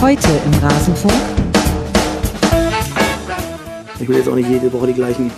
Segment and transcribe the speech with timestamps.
[0.00, 1.12] Heute im Rasenfunk.
[3.98, 5.30] Ich will jetzt auch nicht jede Woche die gleichen,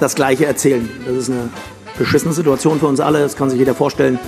[0.00, 0.88] das Gleiche erzählen.
[1.06, 1.50] Das ist eine
[1.98, 3.18] beschissene Situation für uns alle.
[3.20, 4.18] Das kann sich jeder vorstellen.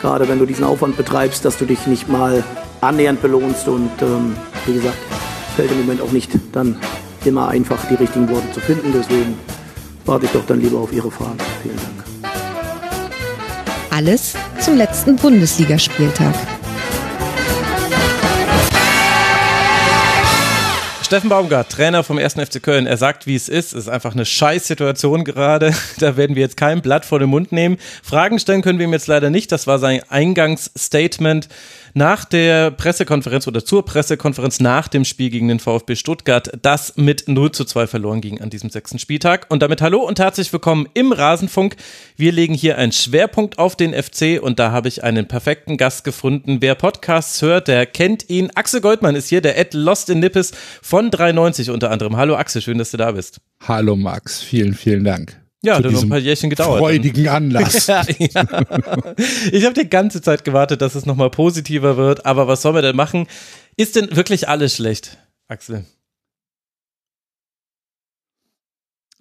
[0.00, 2.44] Gerade wenn du diesen Aufwand betreibst, dass du dich nicht mal
[2.80, 3.66] annähernd belohnst.
[3.66, 4.98] Und ähm, wie gesagt,
[5.56, 6.76] fällt im Moment auch nicht dann
[7.24, 8.92] immer einfach, die richtigen Worte zu finden.
[8.96, 9.36] Deswegen
[10.04, 11.38] warte ich doch dann lieber auf Ihre Fragen.
[11.64, 12.32] Vielen Dank.
[13.90, 16.55] Alles zum letzten Bundesligaspieltag.
[21.06, 22.34] Steffen Baumgart, Trainer vom 1.
[22.34, 23.74] FC Köln, er sagt, wie es ist.
[23.74, 25.72] Es ist einfach eine Scheißsituation gerade.
[26.00, 27.78] Da werden wir jetzt kein Blatt vor den Mund nehmen.
[28.02, 29.52] Fragen stellen können wir ihm jetzt leider nicht.
[29.52, 31.48] Das war sein Eingangsstatement
[31.96, 37.26] nach der Pressekonferenz oder zur Pressekonferenz nach dem Spiel gegen den VfB Stuttgart, das mit
[37.26, 39.46] 0 zu 2 verloren ging an diesem sechsten Spieltag.
[39.48, 41.76] Und damit hallo und herzlich willkommen im Rasenfunk.
[42.14, 46.04] Wir legen hier einen Schwerpunkt auf den FC und da habe ich einen perfekten Gast
[46.04, 46.58] gefunden.
[46.60, 48.50] Wer Podcasts hört, der kennt ihn.
[48.54, 50.52] Axel Goldmann ist hier, der Ed Lost in Nippes
[50.82, 52.18] von 93 unter anderem.
[52.18, 53.40] Hallo Axel, schön, dass du da bist.
[53.66, 55.45] Hallo Max, vielen, vielen Dank.
[55.66, 56.78] Ja, hat noch ein paar Jährchen gedauert.
[56.78, 57.86] Freudigen Anlass.
[57.88, 58.44] ja, ja.
[59.50, 62.82] Ich habe die ganze Zeit gewartet, dass es nochmal positiver wird, aber was sollen wir
[62.82, 63.26] denn machen?
[63.76, 65.84] Ist denn wirklich alles schlecht, Axel?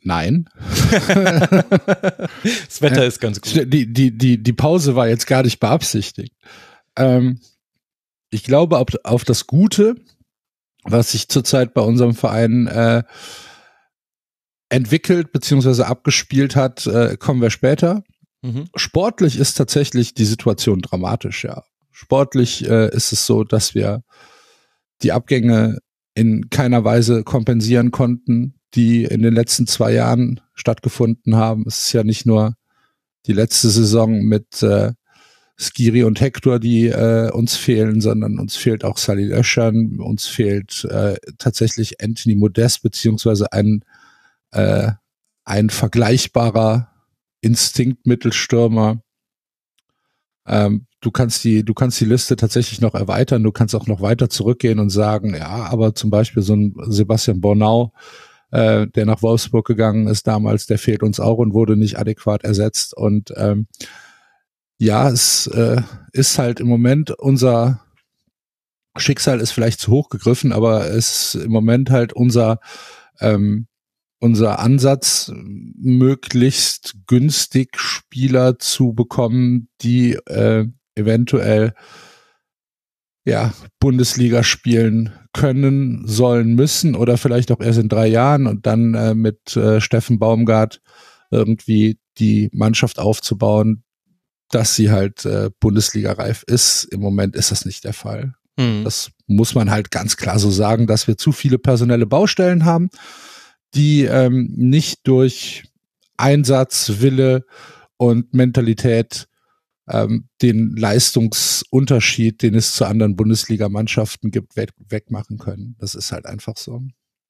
[0.03, 0.47] Nein.
[1.07, 3.73] das Wetter ist ganz gut.
[3.73, 6.31] Die, die, die, die Pause war jetzt gar nicht beabsichtigt.
[6.95, 7.39] Ähm,
[8.29, 9.95] ich glaube auf, auf das Gute,
[10.83, 13.01] was sich zurzeit bei unserem Verein äh,
[14.69, 15.83] entwickelt bzw.
[15.83, 18.03] abgespielt hat, äh, kommen wir später.
[18.41, 18.65] Mhm.
[18.75, 21.63] Sportlich ist tatsächlich die Situation dramatisch, ja.
[21.91, 24.03] Sportlich äh, ist es so, dass wir
[25.01, 25.79] die Abgänge
[26.13, 31.63] in keiner Weise kompensieren konnten, die in den letzten zwei Jahren stattgefunden haben.
[31.67, 32.55] Es ist ja nicht nur
[33.25, 34.93] die letzte Saison mit äh,
[35.57, 40.85] Skiri und Hector, die äh, uns fehlen, sondern uns fehlt auch Salih Öschern, uns fehlt
[40.85, 43.83] äh, tatsächlich Anthony Modest, beziehungsweise ein
[44.55, 44.91] äh,
[45.43, 46.89] ein vergleichbarer
[47.41, 49.01] Instinktmittelstürmer.
[50.47, 53.43] Ähm, du kannst die, du kannst die Liste tatsächlich noch erweitern.
[53.43, 57.41] Du kannst auch noch weiter zurückgehen und sagen, ja, aber zum Beispiel so ein Sebastian
[57.41, 57.93] Bornau,
[58.51, 62.43] äh, der nach Wolfsburg gegangen ist damals, der fehlt uns auch und wurde nicht adäquat
[62.43, 62.95] ersetzt.
[62.95, 63.67] Und ähm,
[64.77, 67.81] ja, es äh, ist halt im Moment unser
[68.97, 72.59] Schicksal ist vielleicht zu hoch gegriffen, aber es ist im Moment halt unser
[73.19, 73.67] ähm,
[74.19, 80.65] unser Ansatz, möglichst günstig Spieler zu bekommen, die äh,
[80.95, 81.73] eventuell
[83.25, 88.93] ja, Bundesliga spielen können, sollen, müssen oder vielleicht auch erst in drei Jahren und dann
[88.93, 90.81] äh, mit äh, Steffen Baumgart
[91.31, 93.83] irgendwie die Mannschaft aufzubauen,
[94.49, 96.85] dass sie halt äh, Bundesliga reif ist.
[96.85, 98.35] Im Moment ist das nicht der Fall.
[98.57, 98.83] Mhm.
[98.83, 102.89] Das muss man halt ganz klar so sagen, dass wir zu viele personelle Baustellen haben
[103.75, 105.63] die ähm, nicht durch
[106.17, 107.45] Einsatz, Wille
[107.97, 109.27] und Mentalität
[109.87, 115.75] ähm, den Leistungsunterschied, den es zu anderen Bundesligamannschaften gibt, weg, wegmachen können.
[115.79, 116.81] Das ist halt einfach so.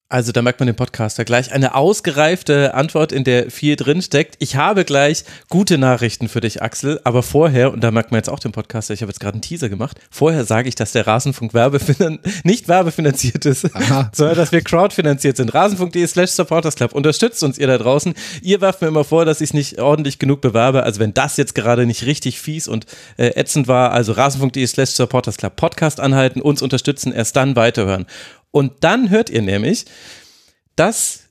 [0.07, 4.35] Also da merkt man den Podcaster gleich eine ausgereifte Antwort, in der viel drin steckt.
[4.37, 8.29] Ich habe gleich gute Nachrichten für dich, Axel, aber vorher, und da merkt man jetzt
[8.29, 11.07] auch den Podcaster, ich habe jetzt gerade einen Teaser gemacht, vorher sage ich, dass der
[11.07, 14.11] Rasenfunk Werbefinan nicht werbefinanziert ist, Aha.
[14.13, 15.55] sondern dass wir crowdfinanziert sind.
[15.55, 16.93] Rasenfunk.de slash supportersclub.
[16.93, 18.13] Unterstützt uns ihr da draußen.
[18.43, 20.83] Ihr werft mir immer vor, dass ich es nicht ordentlich genug bewerbe.
[20.83, 22.85] Also wenn das jetzt gerade nicht richtig fies und
[23.17, 28.05] äh, ätzend war, also rasenfunk.de slash supportersclub Podcast anhalten, uns unterstützen, erst dann weiterhören.
[28.55, 29.83] Und dann hört ihr nämlich,
[30.77, 31.23] dass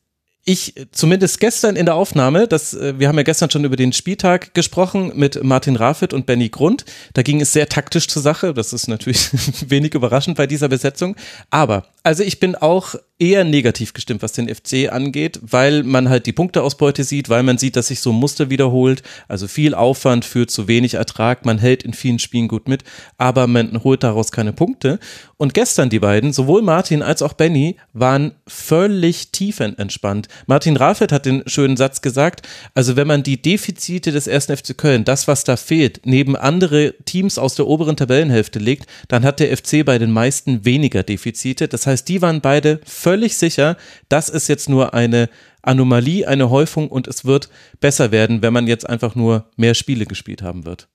[0.44, 3.94] ich zumindest gestern in der Aufnahme, das, äh, wir haben ja gestern schon über den
[3.94, 6.84] Spieltag gesprochen mit Martin Rafit und Benny Grund.
[7.14, 8.52] Da ging es sehr taktisch zur Sache.
[8.52, 9.30] Das ist natürlich
[9.70, 11.16] wenig überraschend bei dieser Besetzung.
[11.48, 16.26] Aber, also ich bin auch eher negativ gestimmt, was den FC angeht, weil man halt
[16.26, 19.02] die Punkteausbeute sieht, weil man sieht, dass sich so ein Muster wiederholt.
[19.28, 21.46] Also viel Aufwand für zu wenig Ertrag.
[21.46, 22.82] Man hält in vielen Spielen gut mit,
[23.16, 24.98] aber man holt daraus keine Punkte.
[25.36, 30.28] Und gestern die beiden, sowohl Martin als auch Benny, waren völlig tiefenentspannt.
[30.46, 34.76] Martin Rafet hat den schönen Satz gesagt, also wenn man die Defizite des ersten FC
[34.76, 39.38] Köln, das, was da fehlt, neben andere Teams aus der oberen Tabellenhälfte legt, dann hat
[39.38, 41.68] der FC bei den meisten weniger Defizite.
[41.68, 43.76] Das heißt, die waren beide völlig sicher,
[44.08, 45.28] das ist jetzt nur eine
[45.62, 50.06] Anomalie, eine Häufung und es wird besser werden, wenn man jetzt einfach nur mehr Spiele
[50.06, 50.88] gespielt haben wird.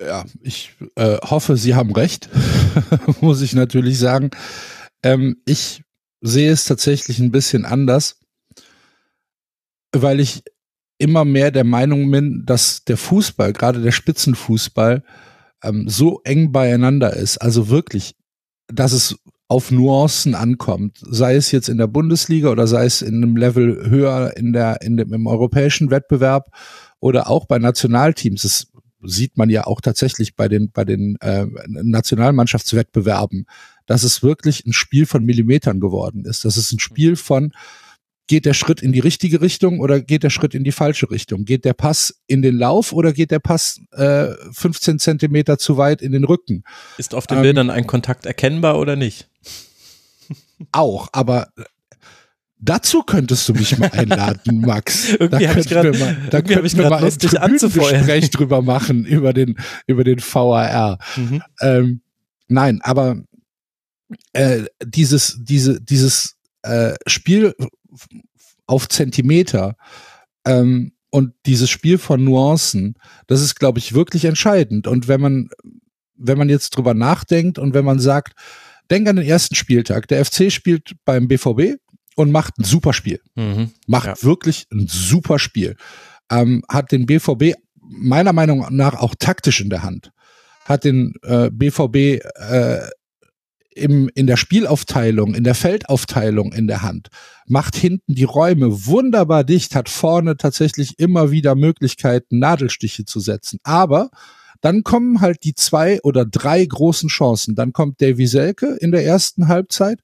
[0.00, 2.30] Ja, ich äh, hoffe, Sie haben recht,
[3.20, 4.30] muss ich natürlich sagen.
[5.02, 5.82] Ähm, ich
[6.22, 8.18] sehe es tatsächlich ein bisschen anders,
[9.92, 10.42] weil ich
[10.96, 15.02] immer mehr der Meinung bin, dass der Fußball, gerade der Spitzenfußball,
[15.62, 18.14] ähm, so eng beieinander ist, also wirklich
[18.72, 19.16] dass es
[19.50, 23.90] auf Nuancen ankommt, sei es jetzt in der Bundesliga oder sei es in einem Level
[23.90, 26.54] höher in der, in dem, im europäischen Wettbewerb
[27.00, 28.42] oder auch bei Nationalteams.
[28.42, 28.68] Das
[29.02, 33.46] sieht man ja auch tatsächlich bei den, bei den äh, Nationalmannschaftswettbewerben,
[33.86, 36.44] dass es wirklich ein Spiel von Millimetern geworden ist.
[36.44, 37.52] Das ist ein Spiel von,
[38.30, 41.44] geht der Schritt in die richtige Richtung oder geht der Schritt in die falsche Richtung?
[41.44, 46.00] Geht der Pass in den Lauf oder geht der Pass äh, 15 Zentimeter zu weit
[46.00, 46.62] in den Rücken?
[46.96, 49.28] Ist auf den ähm, Bildern ein Kontakt erkennbar oder nicht?
[50.70, 51.48] Auch, aber
[52.62, 55.14] Dazu könntest du mich mal einladen, Max.
[55.14, 55.92] irgendwie habe ich gerade
[56.30, 57.18] da könnten ich wir mal ein
[57.58, 59.56] Gespräch drüber machen über den
[59.86, 60.98] über den VAR.
[61.16, 61.42] Mhm.
[61.62, 62.02] Ähm,
[62.48, 63.16] nein, aber
[64.34, 67.54] äh, dieses diese dieses äh, Spiel
[68.66, 69.76] auf Zentimeter
[70.46, 72.94] ähm, und dieses Spiel von Nuancen,
[73.26, 74.86] das ist, glaube ich, wirklich entscheidend.
[74.86, 75.50] Und wenn man
[76.20, 78.34] wenn man jetzt drüber nachdenkt und wenn man sagt,
[78.90, 81.78] denk an den ersten Spieltag, der FC spielt beim BVB
[82.16, 83.20] und macht ein super Spiel.
[83.34, 83.70] Mhm.
[83.86, 84.22] Macht ja.
[84.22, 85.76] wirklich ein super Spiel.
[86.30, 90.12] Ähm, hat den BVB meiner Meinung nach auch taktisch in der Hand.
[90.64, 92.88] Hat den äh, BVB äh,
[93.74, 97.08] im, in der Spielaufteilung, in der Feldaufteilung in der Hand,
[97.46, 103.58] macht hinten die Räume wunderbar dicht, hat vorne tatsächlich immer wieder Möglichkeiten, Nadelstiche zu setzen.
[103.62, 104.10] Aber
[104.60, 107.54] dann kommen halt die zwei oder drei großen Chancen.
[107.54, 110.00] Dann kommt Davy Selke in der ersten Halbzeit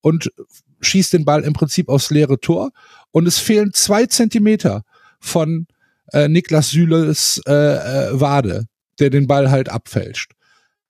[0.00, 0.32] und
[0.80, 2.70] schießt den Ball im Prinzip aufs leere Tor
[3.10, 4.84] und es fehlen zwei Zentimeter
[5.20, 5.66] von
[6.12, 8.66] äh, Niklas Süles äh, äh, Wade,
[8.98, 10.32] der den Ball halt abfälscht.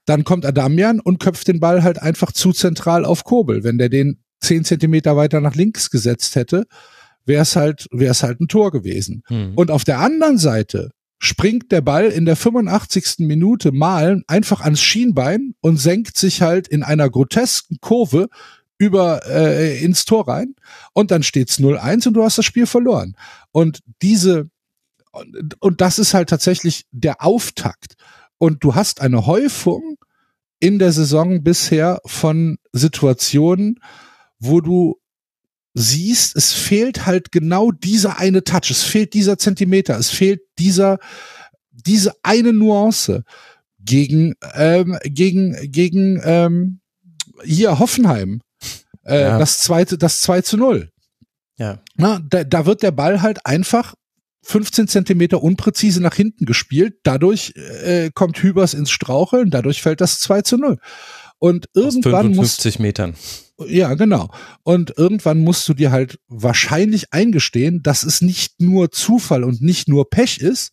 [0.09, 3.63] Dann kommt Adamian und köpft den Ball halt einfach zu zentral auf Kobel.
[3.63, 6.67] Wenn der den zehn Zentimeter weiter nach links gesetzt hätte,
[7.27, 9.23] wäre es halt, wäre es halt ein Tor gewesen.
[9.27, 9.53] Hm.
[9.55, 13.27] Und auf der anderen Seite springt der Ball in der 85.
[13.27, 18.29] Minute mal einfach ans Schienbein und senkt sich halt in einer grotesken Kurve
[18.79, 20.55] über äh, ins Tor rein
[20.95, 23.17] und dann steht's 0-1 und du hast das Spiel verloren.
[23.51, 24.49] Und diese
[25.13, 27.95] und, und das ist halt tatsächlich der Auftakt.
[28.39, 29.98] Und du hast eine Häufung
[30.61, 33.81] in der Saison bisher von Situationen,
[34.39, 34.97] wo du
[35.75, 40.99] siehst, es fehlt halt genau dieser eine Touch, es fehlt dieser Zentimeter, es fehlt dieser,
[41.71, 43.25] diese eine Nuance
[43.79, 46.81] gegen, ähm, gegen, gegen ähm,
[47.45, 48.41] hier Hoffenheim.
[49.05, 49.39] Äh, ja.
[49.39, 50.91] Das zweite, das 2 zu 0.
[51.57, 51.81] Ja.
[51.97, 53.95] Na, da, da wird der Ball halt einfach
[54.49, 56.95] 15 Zentimeter unpräzise nach hinten gespielt.
[57.03, 60.79] Dadurch äh, kommt Hübers ins Straucheln, dadurch fällt das 2 zu 0.
[61.39, 63.15] Und irgendwann muss 50 Metern.
[63.67, 64.31] Ja, genau.
[64.63, 69.87] Und irgendwann musst du dir halt wahrscheinlich eingestehen, dass es nicht nur Zufall und nicht
[69.87, 70.73] nur Pech ist,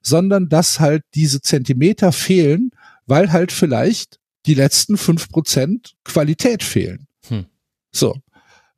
[0.00, 2.70] sondern dass halt diese Zentimeter fehlen,
[3.06, 7.08] weil halt vielleicht die letzten fünf Prozent Qualität fehlen.
[7.26, 7.46] Hm.
[7.90, 8.14] So.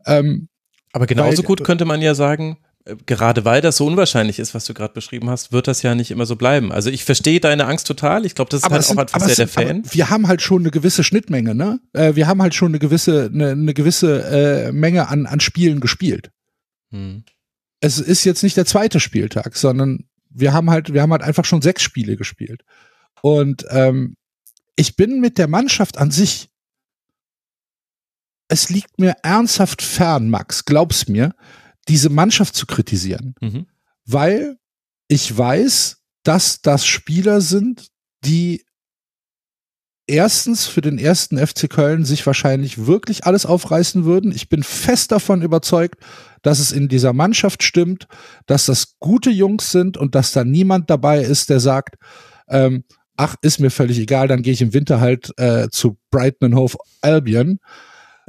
[0.06, 0.48] Ähm,
[0.92, 2.56] Aber genauso weil, gut könnte man ja sagen,
[3.06, 6.10] gerade weil das so unwahrscheinlich ist, was du gerade beschrieben hast, wird das ja nicht
[6.10, 6.72] immer so bleiben.
[6.72, 8.24] Also ich verstehe deine Angst total.
[8.24, 9.82] Ich glaube, das ist aber halt sind, auch einfach sehr der Fan.
[9.90, 11.80] Wir haben halt schon eine gewisse Schnittmenge, ne?
[11.92, 14.22] Äh, wir haben halt schon eine gewisse, eine, eine gewisse
[14.68, 16.30] äh, Menge an, an Spielen gespielt.
[16.90, 17.24] Hm.
[17.80, 21.44] Es ist jetzt nicht der zweite Spieltag, sondern wir haben halt, wir haben halt einfach
[21.44, 22.62] schon sechs Spiele gespielt.
[23.22, 24.16] Und ähm,
[24.76, 26.50] ich bin mit der Mannschaft an sich
[28.50, 31.34] es liegt mir ernsthaft fern, Max, glaub's mir,
[31.90, 33.34] diese Mannschaft zu kritisieren.
[33.40, 33.66] Mhm.
[34.06, 34.56] Weil
[35.08, 37.88] ich weiß, dass das Spieler sind,
[38.24, 38.64] die
[40.06, 44.32] erstens für den ersten FC Köln sich wahrscheinlich wirklich alles aufreißen würden.
[44.32, 45.96] Ich bin fest davon überzeugt,
[46.42, 48.06] dass es in dieser Mannschaft stimmt,
[48.46, 51.96] dass das gute Jungs sind und dass da niemand dabei ist, der sagt,
[52.48, 52.84] ähm,
[53.16, 56.76] ach, ist mir völlig egal, dann gehe ich im Winter halt äh, zu Brighton Hove
[57.00, 57.58] Albion.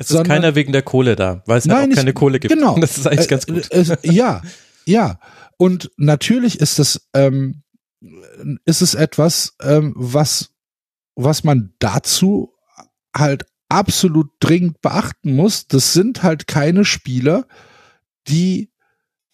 [0.02, 2.16] Es ist sondern, keiner wegen der Kohle da, weil es halt nein, auch keine ich,
[2.16, 2.54] Kohle gibt.
[2.54, 2.76] Genau.
[2.80, 3.72] Das ist eigentlich ganz gut.
[3.72, 4.42] Äh, äh, ja,
[4.86, 5.20] ja.
[5.58, 7.62] Und natürlich ist das, ähm,
[8.66, 10.50] ist es etwas, ähm, was,
[11.16, 12.54] was man dazu
[13.16, 15.68] halt absolut dringend beachten muss.
[15.68, 17.46] Das sind halt keine Spieler,
[18.28, 18.72] die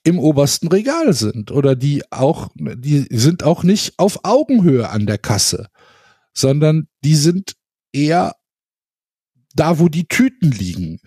[0.04, 5.18] im obersten Regal sind oder die auch, die sind auch nicht auf Augenhöhe an der
[5.18, 5.68] Kasse,
[6.34, 7.54] sondern die sind
[7.92, 8.36] eher
[9.58, 11.00] da, wo die Tüten liegen.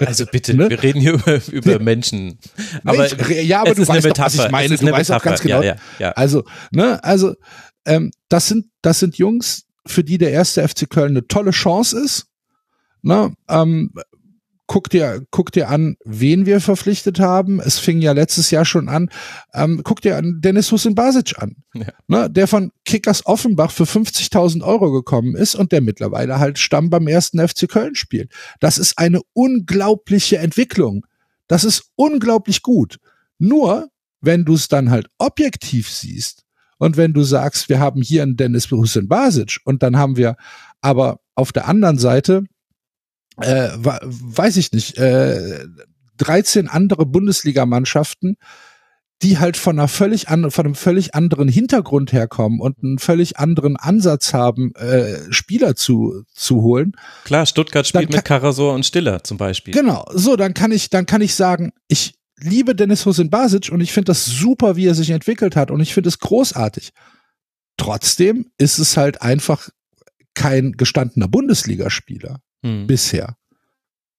[0.00, 0.70] Also bitte, ne?
[0.70, 2.38] wir reden hier über, über Menschen.
[2.84, 4.76] Aber ich, ja, aber du weißt doch, was ich meine.
[4.76, 5.62] Du weißt auch ganz genau.
[5.62, 6.10] Ja, ja, ja.
[6.12, 7.34] Also, ne, also
[7.86, 12.00] ähm, das sind das sind Jungs, für die der erste FC Köln eine tolle Chance
[12.00, 12.26] ist.
[13.02, 13.92] Ne, ähm,
[14.66, 17.60] guck dir, guck dir an, wen wir verpflichtet haben.
[17.60, 19.10] Es fing ja letztes Jahr schon an.
[19.52, 21.86] Ähm, guck dir an Dennis Husin Basic an, ja.
[22.06, 26.90] ne, der von Kickers Offenbach für 50.000 Euro gekommen ist und der mittlerweile halt Stamm
[26.90, 28.32] beim ersten FC Köln spielt.
[28.60, 31.06] Das ist eine unglaubliche Entwicklung.
[31.46, 32.98] Das ist unglaublich gut.
[33.38, 33.88] Nur,
[34.20, 36.44] wenn du es dann halt objektiv siehst
[36.78, 40.36] und wenn du sagst, wir haben hier einen Dennis Hussein Basic und dann haben wir
[40.80, 42.44] aber auf der anderen Seite
[43.40, 45.66] äh, weiß ich nicht, äh,
[46.18, 48.36] 13 andere Bundesligamannschaften,
[49.22, 53.38] die halt von einer völlig an, von einem völlig anderen Hintergrund herkommen und einen völlig
[53.38, 56.92] anderen Ansatz haben, äh, Spieler zu zu holen.
[57.24, 59.72] Klar, Stuttgart spielt mit Karasor und Stiller zum Beispiel.
[59.72, 63.80] Genau, so dann kann ich dann kann ich sagen, ich liebe Dennis Hosin Basic und
[63.80, 66.90] ich finde das super, wie er sich entwickelt hat und ich finde es großartig.
[67.76, 69.68] Trotzdem ist es halt einfach
[70.34, 72.86] kein gestandener Bundesligaspieler hm.
[72.86, 73.36] bisher.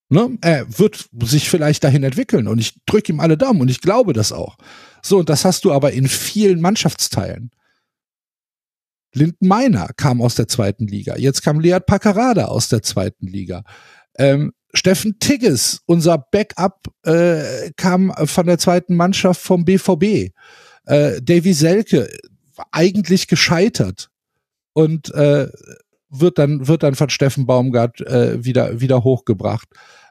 [0.08, 0.38] Ne?
[0.40, 4.12] Er wird sich vielleicht dahin entwickeln und ich drücke ihm alle Daumen und ich glaube
[4.12, 4.56] das auch.
[5.02, 7.50] So, und das hast du aber in vielen Mannschaftsteilen.
[9.12, 11.16] Linden Meiner kam aus der zweiten Liga.
[11.16, 13.64] Jetzt kam Lead Paccarada aus der zweiten Liga.
[14.18, 20.32] Ähm, Steffen Tigges, unser Backup, äh, kam von der zweiten Mannschaft vom BVB.
[20.84, 22.08] Äh, Davy Selke,
[22.70, 24.10] eigentlich gescheitert.
[24.74, 25.48] Und äh,
[26.08, 29.68] wird dann, wird dann von Steffen Baumgart äh, wieder, wieder hochgebracht.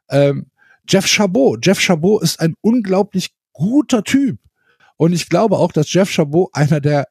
[0.09, 0.47] Ähm,
[0.87, 1.65] Jeff Chabot.
[1.65, 4.39] Jeff Chabot ist ein unglaublich guter Typ.
[4.97, 7.07] Und ich glaube auch, dass Jeff Chabot einer der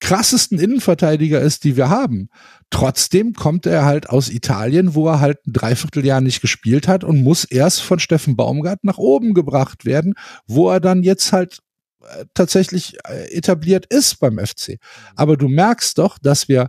[0.00, 2.28] krassesten Innenverteidiger ist, die wir haben.
[2.68, 7.22] Trotzdem kommt er halt aus Italien, wo er halt ein Dreivierteljahr nicht gespielt hat und
[7.22, 10.14] muss erst von Steffen Baumgart nach oben gebracht werden,
[10.46, 11.60] wo er dann jetzt halt
[12.02, 14.78] äh, tatsächlich äh, etabliert ist beim FC.
[15.16, 16.68] Aber du merkst doch, dass wir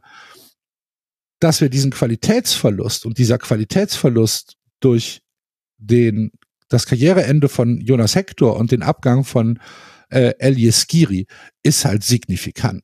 [1.39, 5.21] dass wir diesen Qualitätsverlust und dieser Qualitätsverlust durch
[5.77, 6.31] den,
[6.69, 9.59] das Karriereende von Jonas Hector und den Abgang von
[10.09, 11.27] äh, Elias Giri
[11.63, 12.83] ist halt signifikant.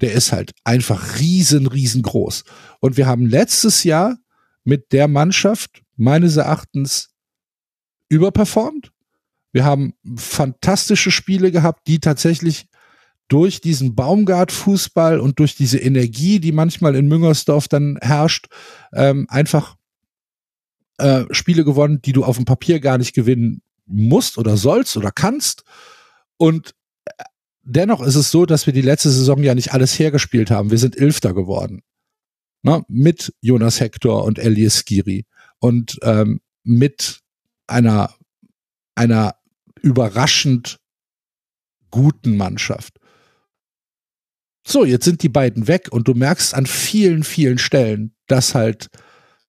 [0.00, 2.44] Der ist halt einfach riesen, riesengroß.
[2.80, 4.18] Und wir haben letztes Jahr
[4.64, 7.10] mit der Mannschaft meines Erachtens
[8.08, 8.90] überperformt.
[9.52, 12.66] Wir haben fantastische Spiele gehabt, die tatsächlich
[13.28, 18.46] durch diesen Baumgart-Fußball und durch diese Energie, die manchmal in Müngersdorf dann herrscht,
[18.92, 19.76] ähm, einfach
[20.98, 25.10] äh, Spiele gewonnen, die du auf dem Papier gar nicht gewinnen musst oder sollst oder
[25.10, 25.64] kannst.
[26.36, 27.24] Und äh,
[27.62, 30.70] dennoch ist es so, dass wir die letzte Saison ja nicht alles hergespielt haben.
[30.70, 31.82] Wir sind Elfter geworden.
[32.62, 32.84] Ne?
[32.88, 35.26] Mit Jonas Hector und Elias Giri.
[35.58, 37.20] Und ähm, mit
[37.66, 38.14] einer,
[38.94, 39.36] einer
[39.80, 40.78] überraschend
[41.90, 42.98] guten Mannschaft.
[44.66, 48.88] So, jetzt sind die beiden weg und du merkst an vielen, vielen Stellen, dass halt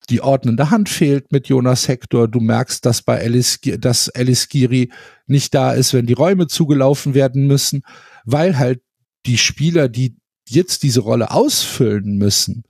[0.09, 2.27] die ordnende Hand fehlt mit Jonas Hector.
[2.27, 4.91] Du merkst, dass bei Alice, dass Alice Giri
[5.25, 7.83] nicht da ist, wenn die Räume zugelaufen werden müssen,
[8.25, 8.81] weil halt
[9.25, 10.17] die Spieler, die
[10.47, 12.63] jetzt diese Rolle ausfüllen müssen,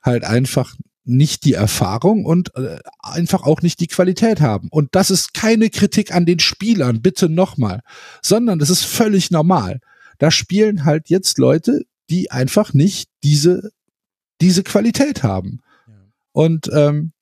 [0.00, 4.68] halt einfach nicht die Erfahrung und äh, einfach auch nicht die Qualität haben.
[4.70, 7.80] Und das ist keine Kritik an den Spielern, bitte nochmal,
[8.22, 9.80] sondern das ist völlig normal
[10.20, 13.72] da spielen halt jetzt Leute, die einfach nicht diese,
[14.40, 15.60] diese Qualität haben.
[16.32, 17.12] Und ähm,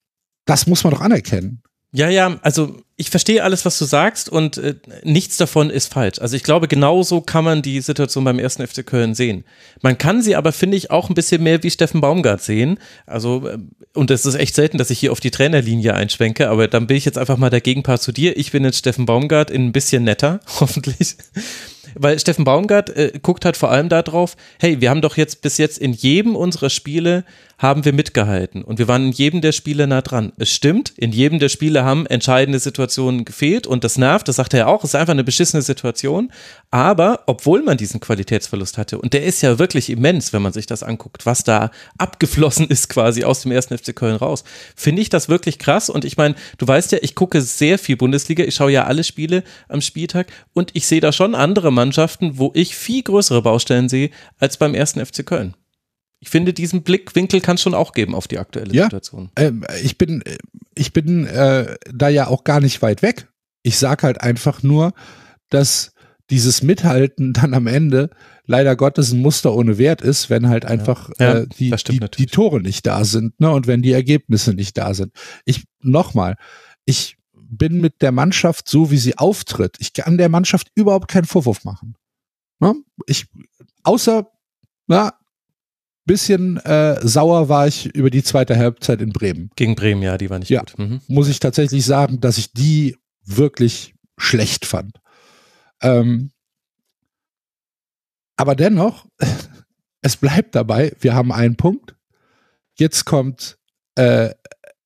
[0.44, 1.62] das muss man doch anerkennen.
[1.92, 4.74] Ja, ja, also ich verstehe alles, was du sagst und äh,
[5.04, 6.18] nichts davon ist falsch.
[6.18, 9.44] Also ich glaube, genauso kann man die Situation beim ersten FC Köln sehen.
[9.80, 12.78] Man kann sie aber, finde ich, auch ein bisschen mehr wie Steffen Baumgart sehen.
[13.06, 13.58] Also, äh,
[13.94, 16.96] und es ist echt selten, dass ich hier auf die Trainerlinie einschwenke, aber dann bin
[16.96, 18.36] ich jetzt einfach mal der Gegenpart zu dir.
[18.36, 21.16] Ich bin jetzt Steffen Baumgart in ein bisschen netter, hoffentlich
[21.98, 25.58] weil Steffen Baumgart äh, guckt halt vor allem darauf, hey, wir haben doch jetzt bis
[25.58, 27.24] jetzt in jedem unserer Spiele
[27.58, 30.32] haben wir mitgehalten und wir waren in jedem der Spiele nah dran.
[30.36, 34.54] Es stimmt, in jedem der Spiele haben entscheidende Situationen gefehlt und das nervt, das sagt
[34.54, 36.32] er ja auch, es ist einfach eine beschissene Situation,
[36.70, 40.66] aber obwohl man diesen Qualitätsverlust hatte und der ist ja wirklich immens, wenn man sich
[40.66, 44.44] das anguckt, was da abgeflossen ist quasi aus dem ersten FC Köln raus,
[44.76, 47.96] finde ich das wirklich krass und ich meine, du weißt ja, ich gucke sehr viel
[47.96, 52.38] Bundesliga, ich schaue ja alle Spiele am Spieltag und ich sehe da schon andere Mannschaften,
[52.38, 55.54] wo ich viel größere Baustellen sehe als beim ersten FC Köln.
[56.20, 59.30] Ich finde, diesen Blickwinkel kann es schon auch geben auf die aktuelle ja, Situation.
[59.36, 60.22] Äh, ich bin,
[60.74, 63.28] ich bin äh, da ja auch gar nicht weit weg.
[63.62, 64.92] Ich sag halt einfach nur,
[65.48, 65.92] dass
[66.30, 68.10] dieses Mithalten dann am Ende
[68.46, 72.26] leider Gottes ein Muster ohne Wert ist, wenn halt einfach ja, äh, die, die, die,
[72.26, 73.50] Tore nicht da sind, ne?
[73.50, 75.12] Und wenn die Ergebnisse nicht da sind.
[75.44, 76.36] Ich nochmal,
[76.86, 79.76] ich bin mit der Mannschaft so, wie sie auftritt.
[79.78, 81.94] Ich kann der Mannschaft überhaupt keinen Vorwurf machen.
[82.60, 82.74] Ne?
[83.06, 83.26] Ich,
[83.82, 84.30] außer,
[84.86, 85.14] na,
[86.08, 89.50] bisschen äh, sauer war ich über die zweite Halbzeit in Bremen.
[89.54, 90.60] Gegen Bremen, ja, die war nicht Ja.
[90.60, 90.76] gut.
[90.76, 91.00] Mhm.
[91.06, 94.98] Muss ich tatsächlich sagen, dass ich die wirklich schlecht fand.
[95.80, 96.32] Ähm,
[98.36, 99.06] aber dennoch,
[100.02, 101.94] es bleibt dabei, wir haben einen Punkt.
[102.74, 103.56] Jetzt kommt
[103.94, 104.30] äh,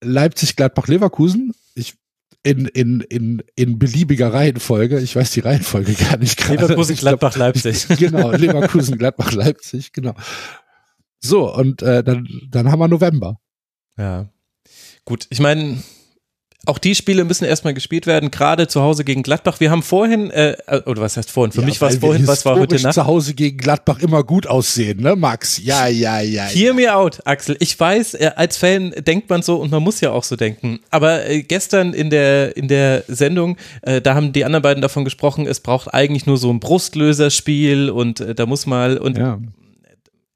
[0.01, 1.53] Leipzig, Gladbach, Leverkusen.
[1.75, 1.95] Ich
[2.43, 4.99] in, in, in, in beliebiger Reihenfolge.
[4.99, 6.61] Ich weiß die Reihenfolge gar nicht gerade.
[6.61, 7.87] Leverkusen, Gladbach, Leipzig.
[7.97, 10.13] genau, Leverkusen, Gladbach, Leipzig, genau.
[11.23, 13.37] So, und äh, dann, dann haben wir November.
[13.97, 14.27] Ja.
[15.05, 15.81] Gut, ich meine,
[16.65, 19.59] auch die Spiele müssen erstmal gespielt werden, gerade zu Hause gegen Gladbach.
[19.59, 21.51] Wir haben vorhin, äh, oder was heißt vorhin?
[21.51, 22.93] Für Ja, mich war es vorhin, was war heute Nacht?
[22.93, 25.61] zu Hause gegen Gladbach immer gut aussehen, ne, Max?
[25.61, 26.43] Ja, ja, ja.
[26.45, 27.57] Hear me out, Axel.
[27.59, 30.79] Ich weiß, äh, als Fan denkt man so und man muss ja auch so denken.
[30.89, 35.03] Aber äh, gestern in der, in der Sendung, äh, da haben die anderen beiden davon
[35.03, 39.39] gesprochen, es braucht eigentlich nur so ein Brustlöserspiel und äh, da muss mal und ja.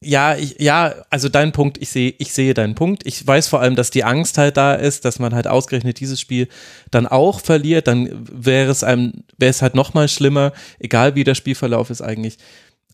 [0.04, 3.06] Ja, ich, ja, also dein Punkt, ich sehe, ich sehe deinen Punkt.
[3.06, 6.22] Ich weiß vor allem, dass die Angst halt da ist, dass man halt ausgerechnet dieses
[6.22, 6.48] Spiel
[6.92, 7.88] dann auch verliert.
[7.88, 12.02] Dann wäre es einem, wäre es halt noch mal schlimmer, egal wie der Spielverlauf ist
[12.02, 12.38] eigentlich.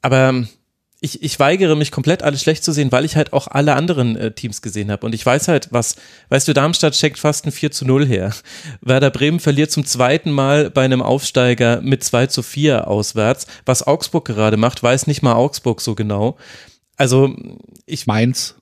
[0.02, 0.48] Aber ähm,
[1.02, 4.16] ich, ich weigere mich komplett alles schlecht zu sehen, weil ich halt auch alle anderen
[4.16, 5.06] äh, Teams gesehen habe.
[5.06, 5.98] Und ich weiß halt, was,
[6.30, 8.34] weißt du, Darmstadt steckt fast ein 4 zu 0 her.
[8.80, 13.48] Werder Bremen verliert zum zweiten Mal bei einem Aufsteiger mit 2 zu 4 auswärts.
[13.66, 16.38] Was Augsburg gerade macht, weiß nicht mal Augsburg so genau.
[16.98, 17.36] Also
[17.86, 18.56] ich, Mainz.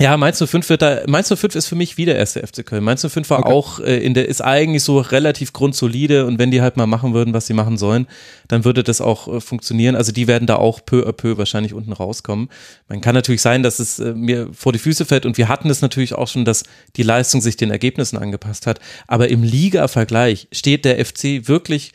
[0.00, 2.82] ja, Mainz 05 wird da, Mainz 05 ist für mich wieder erste FC Köln.
[2.84, 3.52] Mainz 05 war Okay.
[3.52, 7.12] auch äh, in der, ist eigentlich so relativ grundsolide und wenn die halt mal machen
[7.14, 8.06] würden, was sie machen sollen,
[8.48, 9.94] dann würde das auch äh, funktionieren.
[9.96, 12.48] Also die werden da auch peu à peu wahrscheinlich unten rauskommen.
[12.88, 15.70] Man kann natürlich sein, dass es äh, mir vor die Füße fällt und wir hatten
[15.70, 16.64] es natürlich auch schon, dass
[16.96, 18.80] die Leistung sich den Ergebnissen angepasst hat.
[19.06, 21.92] Aber im Liga-Vergleich steht der FC wirklich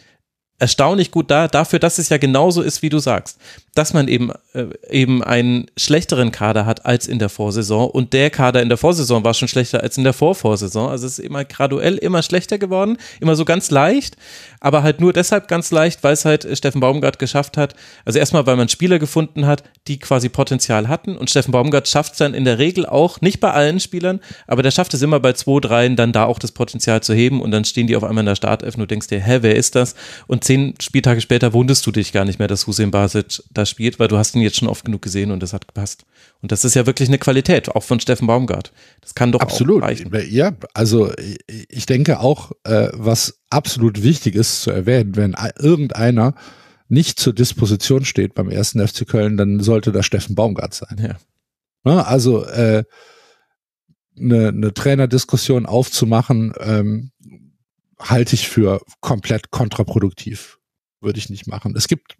[0.61, 3.39] erstaunlich gut da, dafür, dass es ja genauso ist, wie du sagst.
[3.79, 8.29] Dass man eben, äh, eben einen schlechteren Kader hat als in der Vorsaison und der
[8.29, 10.89] Kader in der Vorsaison war schon schlechter als in der Vorvorsaison.
[10.89, 14.17] Also es ist immer graduell immer schlechter geworden, immer so ganz leicht,
[14.59, 17.73] aber halt nur deshalb ganz leicht, weil es halt Steffen Baumgart geschafft hat.
[18.03, 22.11] Also erstmal, weil man Spieler gefunden hat, die quasi Potenzial hatten und Steffen Baumgart schafft
[22.11, 25.21] es dann in der Regel auch, nicht bei allen Spielern, aber der schafft es immer
[25.21, 28.03] bei zwei, dreien dann da auch das Potenzial zu heben und dann stehen die auf
[28.03, 29.95] einmal in der Startelf und du denkst dir, hä, wer ist das?
[30.27, 33.99] Und zehn Spieltage später wunderst du dich gar nicht mehr, dass Hussein Basic da spielt,
[33.99, 36.05] weil du hast ihn jetzt schon oft genug gesehen und das hat gepasst.
[36.41, 38.71] Und das ist ja wirklich eine Qualität, auch von Steffen Baumgart.
[39.01, 39.81] Das kann doch Absolut.
[39.83, 40.11] auch reichen.
[40.29, 41.11] Ja, also
[41.47, 46.35] ich- denke auch, äh, was absolut wichtig ist zu erwähnen, wenn irgendeiner
[46.87, 50.97] nicht zur Disposition steht beim ersten FC Köln, dann sollte das Steffen Baumgart sein.
[50.99, 51.15] Ja.
[51.83, 52.83] Ne, Also äh,
[54.17, 57.11] eine, eine Trainerdiskussion aufzumachen, ähm,
[57.99, 60.57] halte ich für komplett kontraproduktiv.
[61.01, 61.75] Würde ich nicht machen.
[61.77, 62.17] Es gibt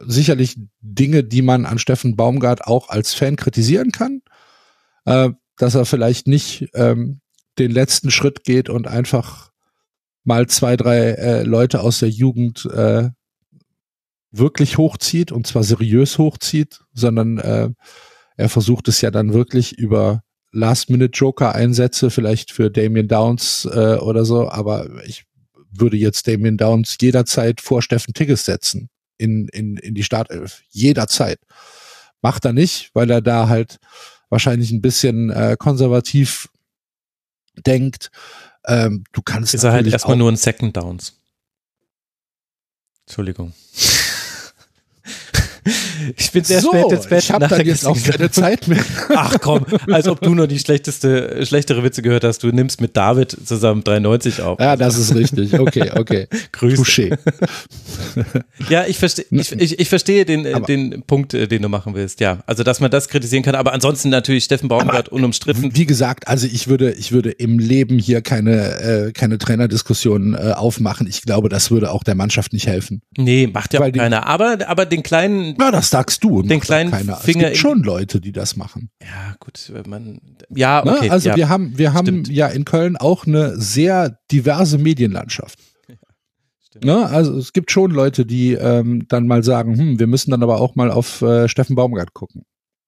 [0.00, 4.22] sicherlich Dinge, die man an Steffen Baumgart auch als Fan kritisieren kann,
[5.04, 7.20] äh, dass er vielleicht nicht ähm,
[7.58, 9.50] den letzten Schritt geht und einfach
[10.24, 13.10] mal zwei, drei äh, Leute aus der Jugend äh,
[14.30, 17.70] wirklich hochzieht und zwar seriös hochzieht, sondern äh,
[18.36, 24.48] er versucht es ja dann wirklich über Last-Minute-Joker-Einsätze, vielleicht für Damien Downs äh, oder so,
[24.48, 25.24] aber ich
[25.70, 30.62] würde jetzt Damien Downs jederzeit vor Steffen Tigges setzen in, in, in die Startelf.
[30.70, 31.40] Jederzeit.
[32.22, 33.78] Macht er nicht, weil er da halt
[34.30, 36.48] wahrscheinlich ein bisschen äh, konservativ
[37.66, 38.10] denkt.
[38.66, 41.20] Ähm, du kannst Ist er halt erstmal nur ein Second Downs.
[43.06, 43.54] Entschuldigung.
[46.16, 47.22] Ich bin sehr so, spät ins Bett.
[47.24, 48.84] ich habe dann jetzt auch keine Zeit mehr.
[49.14, 52.42] Ach komm, als ob du nur die schlechteste, schlechtere Witze gehört hast.
[52.42, 54.58] Du nimmst mit David zusammen 93 auf.
[54.60, 55.58] Ja, das ist richtig.
[55.58, 56.28] Okay, okay.
[56.52, 56.82] Grüße.
[56.82, 57.18] Touché.
[58.68, 61.68] Ja, ich verstehe, ich, ich, ich verstehe den, äh, Aber- den Punkt, äh, den du
[61.68, 62.20] machen willst.
[62.20, 65.74] Ja, also dass man das kritisieren kann, aber ansonsten natürlich Steffen Baumgart unumstritten.
[65.74, 70.52] Wie gesagt, also ich würde, ich würde im Leben hier keine, äh, keine Trainerdiskussion äh,
[70.52, 71.06] aufmachen.
[71.06, 73.02] Ich glaube, das würde auch der Mannschaft nicht helfen.
[73.16, 74.26] Nee, macht ja Weil keiner.
[74.26, 76.42] Aber, aber den kleinen, Ja, das sagst du.
[76.42, 77.16] Den macht kleinen keiner.
[77.16, 78.90] Finger es gibt schon Leute, die das machen.
[79.02, 80.96] ja gut, man, ja, Ne?
[80.96, 81.10] okay.
[81.10, 81.36] also ja.
[81.36, 82.28] wir haben, wir haben stimmt.
[82.28, 85.58] ja in Köln auch eine sehr diverse Medienlandschaft.
[86.84, 87.06] Ne?
[87.06, 90.60] Also es gibt schon Leute, die ähm, dann mal sagen, hm, wir müssen dann aber
[90.60, 92.44] auch mal auf äh, Steffen Baumgart gucken.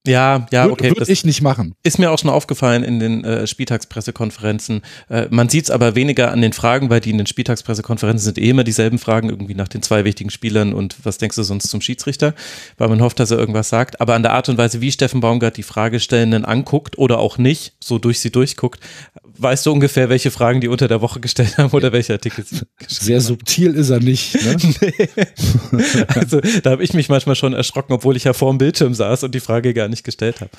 [0.06, 0.88] Ja, ja, Würde okay.
[0.90, 1.74] würd das- ich nicht machen.
[1.82, 4.80] Ist mir auch schon aufgefallen in den äh, Spieltagspressekonferenzen.
[5.10, 8.38] Äh, man sieht es aber weniger an den Fragen, weil die in den Spieltagspressekonferenzen sind
[8.38, 11.68] eh immer dieselben Fragen, irgendwie nach den zwei wichtigen Spielern und was denkst du sonst
[11.68, 12.34] zum Schiedsrichter,
[12.78, 14.00] weil man hofft, dass er irgendwas sagt.
[14.00, 17.74] Aber an der Art und Weise, wie Steffen Baumgart die Fragestellenden anguckt oder auch nicht,
[17.78, 18.80] so durch sie durchguckt,
[19.36, 22.60] weißt du ungefähr, welche Fragen die unter der Woche gestellt haben oder welche Artikel sie
[22.88, 24.34] Sehr subtil ist er nicht.
[24.42, 24.56] Ne?
[26.08, 29.24] Also da habe ich mich manchmal schon erschrocken, obwohl ich ja vor dem Bildschirm saß
[29.24, 30.50] und die Frage gar nicht gestellt habe.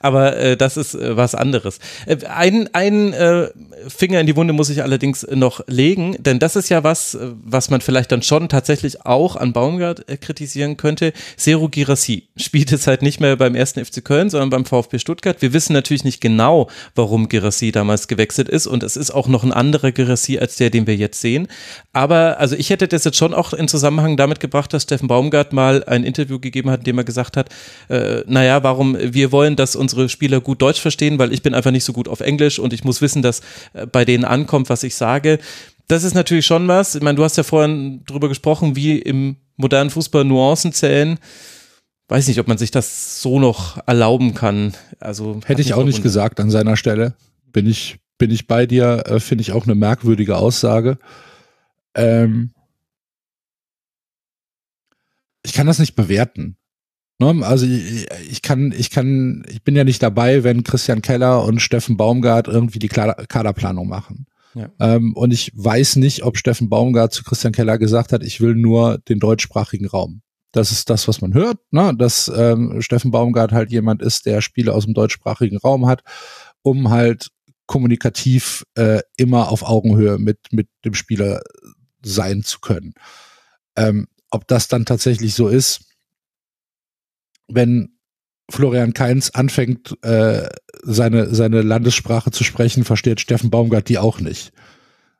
[0.00, 1.78] Aber äh, das ist äh, was anderes.
[2.06, 3.48] Äh, ein ein äh,
[3.88, 7.30] Finger in die Wunde muss ich allerdings noch legen, denn das ist ja was, äh,
[7.44, 11.12] was man vielleicht dann schon tatsächlich auch an Baumgart äh, kritisieren könnte.
[11.36, 15.40] Seru Girassi spielt jetzt halt nicht mehr beim ersten FC Köln, sondern beim VfB Stuttgart.
[15.40, 19.44] Wir wissen natürlich nicht genau, warum Girassi damals gewechselt ist und es ist auch noch
[19.44, 21.46] ein anderer Girassi als der, den wir jetzt sehen.
[21.92, 25.52] Aber also ich hätte das jetzt schon auch in Zusammenhang damit gebracht, dass Steffen Baumgart
[25.52, 27.50] mal ein Interview gegeben hat, in dem er gesagt hat,
[27.88, 31.70] äh, naja, warum wir wollen, dass unsere Spieler gut Deutsch verstehen, weil ich bin einfach
[31.70, 33.40] nicht so gut auf Englisch und ich muss wissen, dass
[33.72, 35.38] äh, bei denen ankommt, was ich sage.
[35.88, 36.94] Das ist natürlich schon was.
[36.94, 41.18] Ich meine, du hast ja vorhin drüber gesprochen, wie im modernen Fußball Nuancen zählen.
[42.08, 44.74] Weiß nicht, ob man sich das so noch erlauben kann.
[45.00, 47.14] Also hätte ich auch nicht gesagt an seiner Stelle.
[47.52, 49.02] Bin ich bin ich bei dir.
[49.06, 50.98] Äh, Finde ich auch eine merkwürdige Aussage.
[51.94, 52.52] Ähm,
[55.42, 56.56] ich kann das nicht bewerten.
[57.22, 57.46] Ne?
[57.46, 61.60] Also ich, ich, kann, ich kann, ich bin ja nicht dabei, wenn Christian Keller und
[61.60, 64.26] Steffen Baumgart irgendwie die Kaderplanung machen.
[64.54, 64.68] Ja.
[64.80, 68.54] Ähm, und ich weiß nicht, ob Steffen Baumgart zu Christian Keller gesagt hat, ich will
[68.54, 70.22] nur den deutschsprachigen Raum.
[70.50, 71.94] Das ist das, was man hört, ne?
[71.96, 76.02] dass ähm, Steffen Baumgart halt jemand ist, der Spiele aus dem deutschsprachigen Raum hat,
[76.62, 77.28] um halt
[77.66, 81.40] kommunikativ äh, immer auf Augenhöhe mit, mit dem Spieler
[82.04, 82.92] sein zu können.
[83.76, 85.91] Ähm, ob das dann tatsächlich so ist,
[87.54, 87.98] wenn
[88.50, 90.48] Florian Kainz anfängt, äh,
[90.82, 94.52] seine, seine Landessprache zu sprechen, versteht Steffen Baumgart die auch nicht.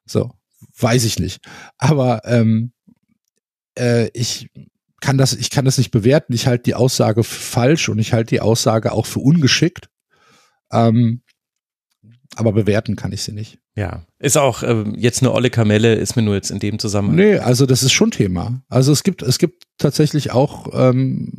[0.05, 0.33] So,
[0.79, 1.41] weiß ich nicht.
[1.79, 2.73] Aber ähm,
[3.79, 4.51] äh, ich
[5.01, 6.33] kann das, ich kann das nicht bewerten.
[6.33, 9.89] Ich halte die Aussage für falsch und ich halte die Aussage auch für ungeschickt.
[10.71, 11.23] Ähm,
[12.37, 13.59] aber bewerten kann ich sie nicht.
[13.77, 17.17] Ja, ist auch äh, jetzt eine olle Kamelle, ist mir nur jetzt in dem Zusammenhang.
[17.17, 18.63] Nee, also das ist schon Thema.
[18.69, 21.33] Also es gibt, es gibt tatsächlich auch, ähm,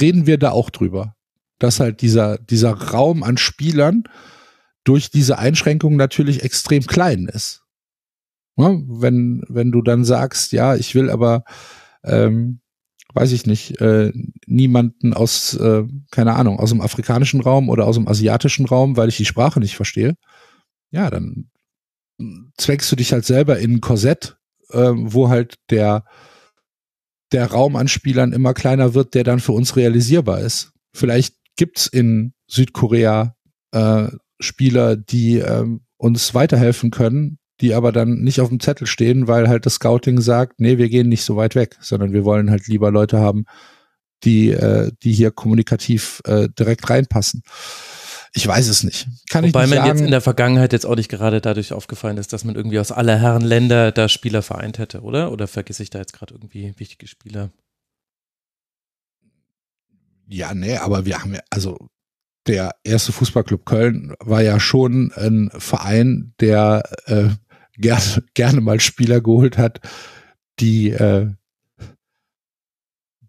[0.00, 1.14] reden wir da auch drüber,
[1.58, 4.04] dass halt dieser, dieser Raum an Spielern
[4.84, 7.62] durch diese Einschränkungen natürlich extrem klein ist.
[8.56, 11.44] Ja, wenn, wenn du dann sagst, ja, ich will aber
[12.04, 12.60] ähm,
[13.14, 14.12] weiß ich nicht, äh,
[14.46, 19.08] niemanden aus, äh, keine Ahnung, aus dem afrikanischen Raum oder aus dem asiatischen Raum, weil
[19.08, 20.14] ich die Sprache nicht verstehe,
[20.90, 21.50] ja, dann
[22.56, 24.36] zwängst du dich halt selber in ein Korsett,
[24.70, 26.04] äh, wo halt der,
[27.32, 30.72] der Raum an Spielern immer kleiner wird, der dann für uns realisierbar ist.
[30.94, 33.34] Vielleicht gibt's in Südkorea
[33.72, 34.08] äh,
[34.40, 35.66] Spieler, die äh,
[35.96, 40.20] uns weiterhelfen können, die aber dann nicht auf dem Zettel stehen, weil halt das Scouting
[40.20, 43.44] sagt, nee, wir gehen nicht so weit weg, sondern wir wollen halt lieber Leute haben,
[44.24, 47.42] die, äh, die hier kommunikativ äh, direkt reinpassen.
[48.34, 49.08] Ich weiß es nicht.
[49.28, 49.98] Kann Wobei ich nicht man sagen.
[49.98, 52.90] jetzt in der Vergangenheit jetzt auch nicht gerade dadurch aufgefallen ist, dass man irgendwie aus
[52.90, 55.32] aller Herren Länder da Spieler vereint hätte, oder?
[55.32, 57.50] Oder vergesse ich da jetzt gerade irgendwie wichtige Spieler?
[60.28, 61.88] Ja, nee, aber wir haben ja, also
[62.46, 67.28] der erste Fußballclub Köln war ja schon ein Verein, der äh,
[67.76, 69.80] gerne, gerne mal Spieler geholt hat,
[70.58, 71.28] die äh,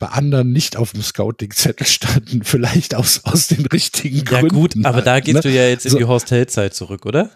[0.03, 4.53] bei anderen nicht auf dem Scouting-Zettel standen, vielleicht aus, aus den richtigen Gründen.
[4.53, 5.41] Ja gut, aber halt, da gehst ne?
[5.43, 5.97] du ja jetzt in So.
[5.97, 7.31] die Horst Held-Zeit zurück, oder?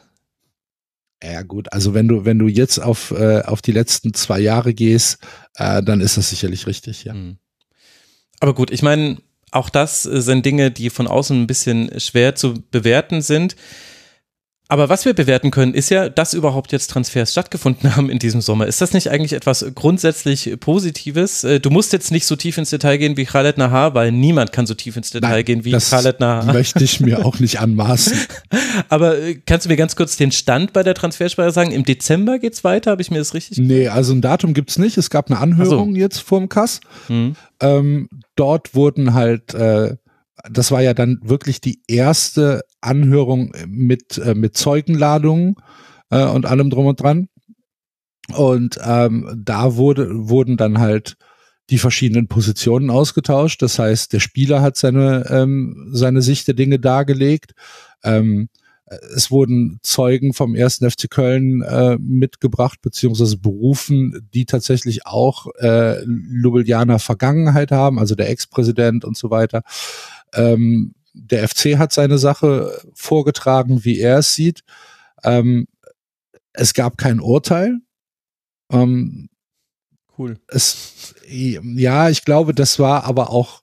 [1.24, 4.74] Ja gut, also wenn du, wenn du jetzt auf, äh, auf die letzten zwei Jahre
[4.74, 5.20] gehst,
[5.56, 7.14] äh, dann ist das sicherlich richtig, ja.
[7.14, 7.38] Hm.
[8.42, 9.18] Aber gut, ich meine,
[9.52, 13.56] auch das äh, sind Dinge, die von außen ein bisschen schwer zu bewerten sind.
[14.70, 18.42] Aber was wir bewerten können, ist ja, dass überhaupt jetzt Transfers stattgefunden haben in diesem
[18.42, 18.68] Sommer.
[18.68, 21.44] Ist das nicht eigentlich etwas grundsätzlich Positives?
[21.44, 24.52] Äh, Du musst jetzt nicht so tief ins Detail gehen wie Khaled Nahar, weil niemand
[24.52, 26.54] kann so tief ins Detail Nein, gehen wie das Khaled Nahar.
[26.54, 28.14] möchte ich mir auch nicht anmaßen.
[28.90, 31.72] Aber äh, kannst du mir ganz kurz den Stand bei der Transfersperre sagen?
[31.72, 34.98] Im Dezember geht's weiter, habe ich mir das richtig Nee, also ein Datum gibt's nicht.
[34.98, 36.82] Es gab eine Anhörung jetzt vorm Kass.
[37.08, 37.36] Hm.
[37.60, 39.96] Ähm, dort wurden halt, äh,
[40.52, 45.56] das war ja dann wirklich die erste Anhörung mit, äh, mit Zeugenladungen
[46.10, 47.28] äh, und allem drum und dran.
[48.36, 51.18] Und ähm, da wurde, wurden dann halt
[51.70, 53.62] die verschiedenen Positionen ausgetauscht.
[53.62, 57.54] Das heißt, der Spieler hat seine, ähm, seine Sicht der Dinge dargelegt.
[58.04, 58.50] Ähm,
[59.16, 66.02] es wurden Zeugen vom ersten FC Köln äh, mitgebracht beziehungsweise berufen, die tatsächlich auch äh,
[66.06, 69.64] Ljubljana Vergangenheit haben, also der Ex-Präsident und so weiter.
[70.34, 74.62] Ähm, der FC hat seine Sache vorgetragen, wie er es sieht.
[75.24, 75.68] Ähm,
[76.54, 77.80] es gab kein Urteil.
[78.72, 79.30] Ähm,
[80.18, 80.40] Cool.
[80.48, 83.62] es, ja, ich glaube, das war aber auch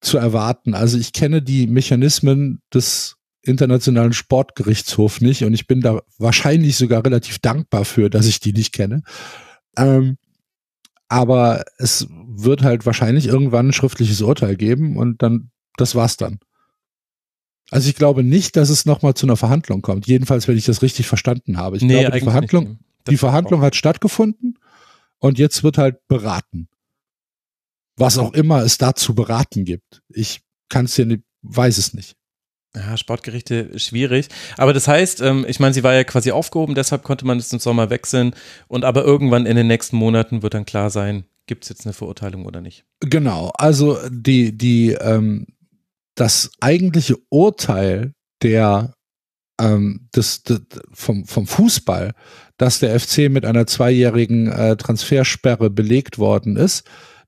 [0.00, 0.74] zu erwarten.
[0.74, 7.04] Also ich kenne die Mechanismen des internationalen Sportgerichtshofs nicht und ich bin da wahrscheinlich sogar
[7.04, 9.02] relativ dankbar für, dass ich die nicht kenne.
[9.76, 10.16] Ähm,
[11.08, 16.38] aber es wird halt wahrscheinlich irgendwann ein schriftliches Urteil geben und dann Das war's dann.
[17.70, 20.06] Also ich glaube nicht, dass es nochmal zu einer Verhandlung kommt.
[20.06, 21.76] Jedenfalls, wenn ich das richtig verstanden habe.
[21.78, 22.78] Ich Nee, glaube, die Verhandlung.
[23.04, 24.58] Das die Verhandlung hat stattgefunden
[25.18, 26.68] und jetzt wird halt beraten.
[27.96, 30.02] Was auch immer es da zu beraten gibt.
[30.08, 32.16] Ich kann es dir nicht, weiß es nicht.
[32.74, 34.28] Ja, Sportgerichte schwierig.
[34.56, 37.52] Aber das heißt, ähm, ich meine, sie war ja quasi aufgehoben, deshalb konnte man es
[37.52, 38.34] im Sommer wechseln.
[38.66, 41.92] Und aber irgendwann in den nächsten Monaten wird dann klar sein, gibt es jetzt eine
[41.92, 42.84] Verurteilung oder nicht.
[43.00, 45.48] Genau, also die, die, ähm,
[46.14, 48.94] das eigentliche Urteil der
[49.60, 50.60] ähm, des, des,
[50.92, 52.14] vom, vom Fußball,
[52.56, 56.84] dass der FC mit einer zweijährigen äh, Transfersperre belegt worden ist,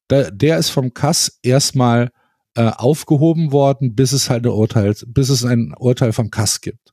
[0.09, 2.11] da, der ist vom Kass erstmal
[2.57, 6.93] äh, aufgehoben worden, bis es halt ein Urteil, bis es ein Urteil vom Kass gibt.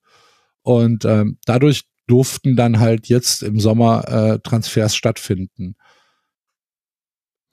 [0.63, 5.75] Und ähm, dadurch durften dann halt jetzt im Sommer äh, Transfers stattfinden.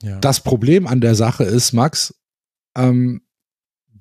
[0.01, 0.19] Ja.
[0.19, 2.13] Das Problem an der Sache ist, Max,
[2.75, 3.21] ähm,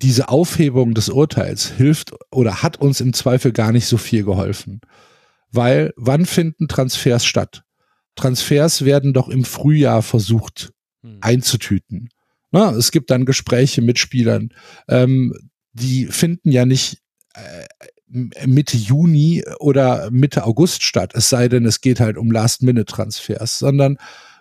[0.02, 4.80] diese Aufhebung des Urteils hilft oder hat uns im Zweifel gar nicht so viel geholfen.
[5.50, 7.62] Weil wann finden Transfers statt?
[8.14, 11.18] Transfers werden doch im Frühjahr versucht Hm.
[11.20, 12.08] einzutüten.
[12.50, 14.50] Na, es gibt dann Gespräche mit Spielern.
[14.88, 15.34] Ähm,
[15.72, 16.98] die finden ja nicht
[17.34, 17.66] äh,
[18.46, 23.98] Mitte Juni oder Mitte August statt, es sei denn, es geht halt um Last-Minute-Transfers, sondern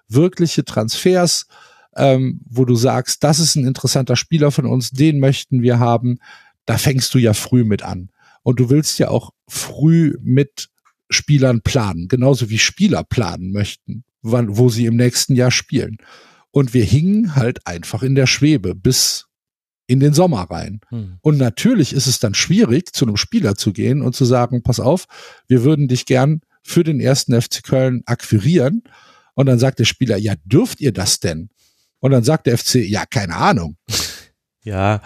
[0.07, 1.47] wirkliche Transfers,
[1.97, 6.19] ähm, wo du sagst, das ist ein interessanter Spieler von uns, den möchten wir haben,
[6.65, 8.09] da fängst du ja früh mit an.
[8.43, 10.69] Und du willst ja auch früh mit
[11.09, 15.97] Spielern planen, genauso wie Spieler planen möchten, wann, wo sie im nächsten Jahr spielen.
[16.51, 19.25] Und wir hingen halt einfach in der Schwebe bis
[19.87, 20.81] in den Sommer rein.
[20.89, 21.17] Hm.
[21.21, 24.79] Und natürlich ist es dann schwierig, zu einem Spieler zu gehen und zu sagen, pass
[24.79, 25.05] auf,
[25.47, 28.83] wir würden dich gern für den ersten FC Köln akquirieren.
[29.33, 31.49] Und dann sagt der Spieler, ja, dürft ihr das denn?
[31.99, 33.77] Und dann sagt der FC, ja, keine Ahnung.
[34.63, 35.01] Ja,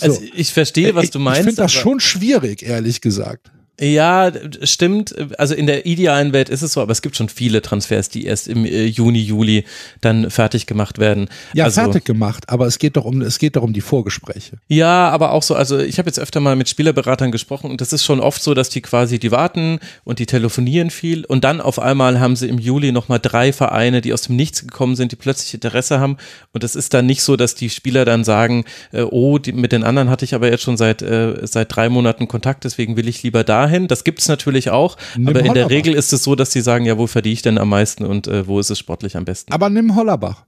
[0.00, 0.26] also So.
[0.34, 1.40] ich verstehe, was du meinst.
[1.40, 3.50] Ich finde das schon schwierig, ehrlich gesagt.
[3.80, 5.14] Ja, stimmt.
[5.38, 8.24] Also in der idealen Welt ist es so, aber es gibt schon viele Transfers, die
[8.24, 9.64] erst im äh, Juni, Juli
[10.00, 11.28] dann fertig gemacht werden.
[11.54, 14.58] Ja, also, fertig gemacht, aber es geht doch um, es geht doch um die Vorgespräche.
[14.66, 17.92] Ja, aber auch so, also ich habe jetzt öfter mal mit Spielerberatern gesprochen und das
[17.92, 21.60] ist schon oft so, dass die quasi, die warten und die telefonieren viel und dann
[21.60, 25.12] auf einmal haben sie im Juli nochmal drei Vereine, die aus dem Nichts gekommen sind,
[25.12, 26.16] die plötzlich Interesse haben
[26.52, 29.70] und es ist dann nicht so, dass die Spieler dann sagen, äh, oh, die, mit
[29.70, 33.06] den anderen hatte ich aber jetzt schon seit, äh, seit drei Monaten Kontakt, deswegen will
[33.06, 33.88] ich lieber dahin.
[33.88, 35.70] Das gibt es natürlich auch, Nimm aber in der.
[35.70, 38.26] Regel ist es so, dass die sagen, ja, wo verdiene ich denn am meisten und
[38.26, 39.52] äh, wo ist es sportlich am besten.
[39.52, 40.46] Aber nimm Hollerbach.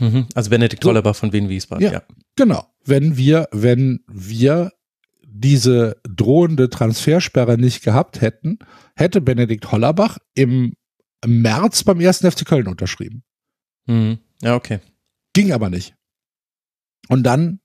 [0.00, 0.26] Mhm.
[0.34, 0.88] Also Benedikt So.
[0.88, 1.92] Hollerbach von Wien Wiesbaden, Ja.
[1.92, 2.02] ja.
[2.36, 2.66] Genau.
[2.84, 4.72] Wenn wir, wenn wir
[5.26, 8.58] diese drohende Transfersperre nicht gehabt hätten,
[8.96, 10.74] hätte Benedikt Hollerbach im
[11.24, 13.22] März beim ersten FC Köln unterschrieben.
[13.86, 14.18] Mhm.
[14.42, 14.80] Ja, okay.
[15.34, 15.94] Ging aber nicht.
[17.08, 17.60] Und dann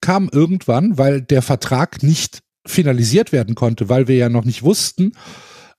[0.00, 5.12] kam irgendwann, weil der Vertrag nicht finalisiert werden konnte, weil wir ja noch nicht wussten,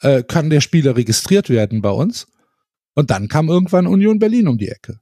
[0.02, 2.28] äh, kann der Spieler registriert werden bei uns.
[2.94, 5.00] Und dann kam irgendwann Union Berlin um die Ecke.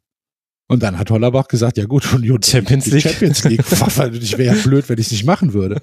[0.68, 3.02] Und dann hat Hollerbach gesagt, ja gut, Union Champions League.
[3.04, 3.64] Champions League.
[4.22, 5.82] Ich wäre ja blöd, wenn ich es nicht machen würde.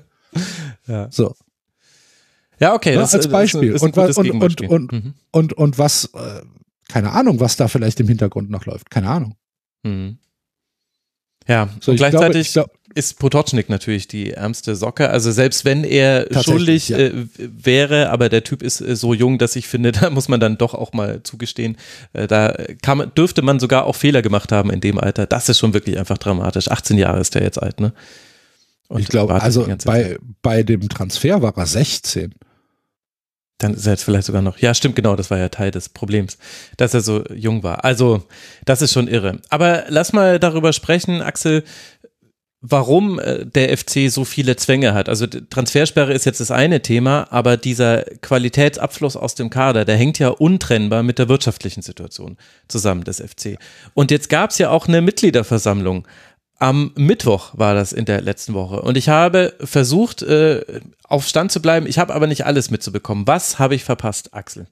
[0.87, 1.09] Ja.
[1.13, 1.35] So.
[2.59, 2.95] Ja, okay.
[2.95, 3.73] Ja, das, als das Beispiel.
[3.73, 4.69] Ist ein Und gutes und- Gegenbeispiel.
[4.69, 5.15] und- Mhm.
[5.31, 6.41] Und, und was, äh,
[6.89, 8.91] keine Ahnung, was da vielleicht im Hintergrund noch läuft.
[8.91, 9.37] Keine Ahnung.
[9.85, 10.19] Mhm.
[11.47, 15.11] Ja, So, und ich glaube, gleichzeitig ich glaub, ist Potocznik natürlich die ärmste Socke.
[15.11, 16.99] Also selbst wenn er schuldig ja.
[16.99, 20.41] äh, wäre, aber der Typ ist äh, so jung, dass ich finde, da muss man
[20.41, 21.77] dann doch auch mal zugestehen,
[22.13, 25.27] äh, da kann dürfte man sogar auch Fehler gemacht haben in dem Alter.
[25.27, 26.71] Das ist schon wirklich einfach dramatisch.
[26.71, 27.93] 18 Jahre ist der jetzt alt, ne?
[28.89, 30.19] Und ich glaube, also bei, Zeit.
[30.43, 32.35] bei dem Transfer war er 16.
[33.59, 34.59] Dann ist er jetzt vielleicht sogar noch.
[34.59, 36.39] Ja, stimmt, genau, das war ja Teil des Problems,
[36.79, 37.85] dass er so jung war.
[37.85, 38.25] Also,
[38.65, 39.39] das ist schon irre.
[39.51, 41.63] Aber lass mal darüber sprechen, Axel,
[42.61, 45.09] warum äh, der FC so viele Zwänge hat.
[45.09, 50.19] Also Transfersperre ist jetzt das eine Thema, aber dieser Qualitätsabfluss aus dem Kader, der hängt
[50.19, 52.37] ja untrennbar mit der wirtschaftlichen Situation
[52.69, 53.59] zusammen des FC.
[53.95, 56.07] Und jetzt gab es ja auch eine Mitgliederversammlung.
[56.59, 58.83] Am Mittwoch war das in der letzten Woche.
[58.83, 61.87] Und ich habe versucht, äh, auf Stand zu bleiben.
[61.87, 63.27] Ich habe aber nicht alles mitzubekommen.
[63.27, 64.67] Was habe ich verpasst, Axel?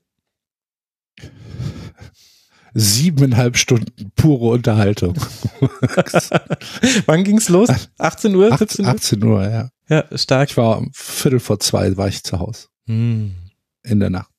[2.74, 5.14] Siebeneinhalb Stunden pure Unterhaltung.
[7.07, 7.68] Wann ging's los?
[7.98, 8.52] 18 Uhr?
[8.52, 8.90] 18, 17 Uhr?
[8.92, 9.70] 18 Uhr, ja.
[9.88, 10.50] Ja, stark.
[10.50, 12.68] Ich war um Viertel vor zwei, war ich zu Hause.
[12.87, 13.35] Hm.
[13.83, 14.31] in der Nacht.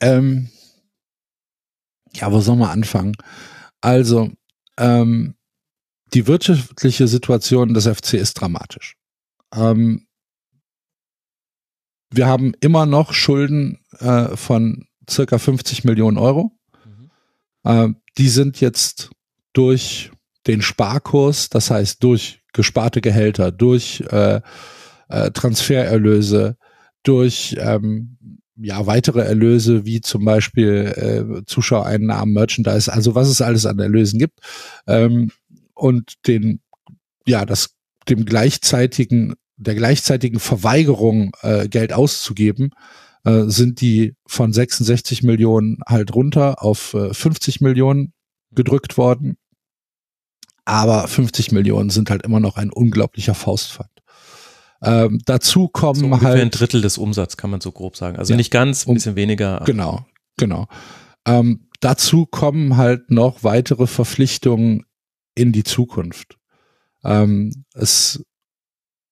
[0.00, 0.50] Ähm,
[2.14, 3.14] ja, wo soll man anfangen?
[3.80, 4.30] Also,
[4.76, 5.34] ähm,
[6.12, 8.96] die wirtschaftliche Situation des FC ist dramatisch.
[9.54, 10.06] Ähm,
[12.10, 16.52] wir haben immer noch Schulden äh, von circa 50 Millionen Euro.
[17.64, 19.10] Ähm, die sind jetzt
[19.52, 20.10] durch
[20.46, 24.40] den Sparkurs, das heißt durch gesparte Gehälter, durch äh,
[25.08, 26.56] äh, Transfererlöse,
[27.02, 28.18] durch ähm,
[28.56, 34.18] ja weitere Erlöse wie zum Beispiel äh, Zuschauereinnahmen, Merchandise, also was es alles an Erlösen
[34.18, 34.40] gibt
[34.86, 35.30] ähm,
[35.74, 36.60] und den
[37.26, 37.76] ja das
[38.08, 42.70] dem gleichzeitigen der gleichzeitigen Verweigerung äh, Geld auszugeben
[43.24, 48.12] äh, sind die von 66 Millionen halt runter auf äh, 50 Millionen
[48.52, 49.36] gedrückt worden.
[50.64, 53.90] Aber 50 Millionen sind halt immer noch ein unglaublicher Faustpfand.
[54.82, 58.16] Ähm, dazu kommen so halt ein Drittel des Umsatzes, kann man so grob sagen.
[58.16, 59.62] Also ja, nicht ganz, ein bisschen weniger.
[59.64, 60.68] Genau, genau.
[61.26, 64.84] Ähm, dazu kommen halt noch weitere Verpflichtungen
[65.34, 66.38] in die Zukunft.
[67.02, 68.24] Ähm, es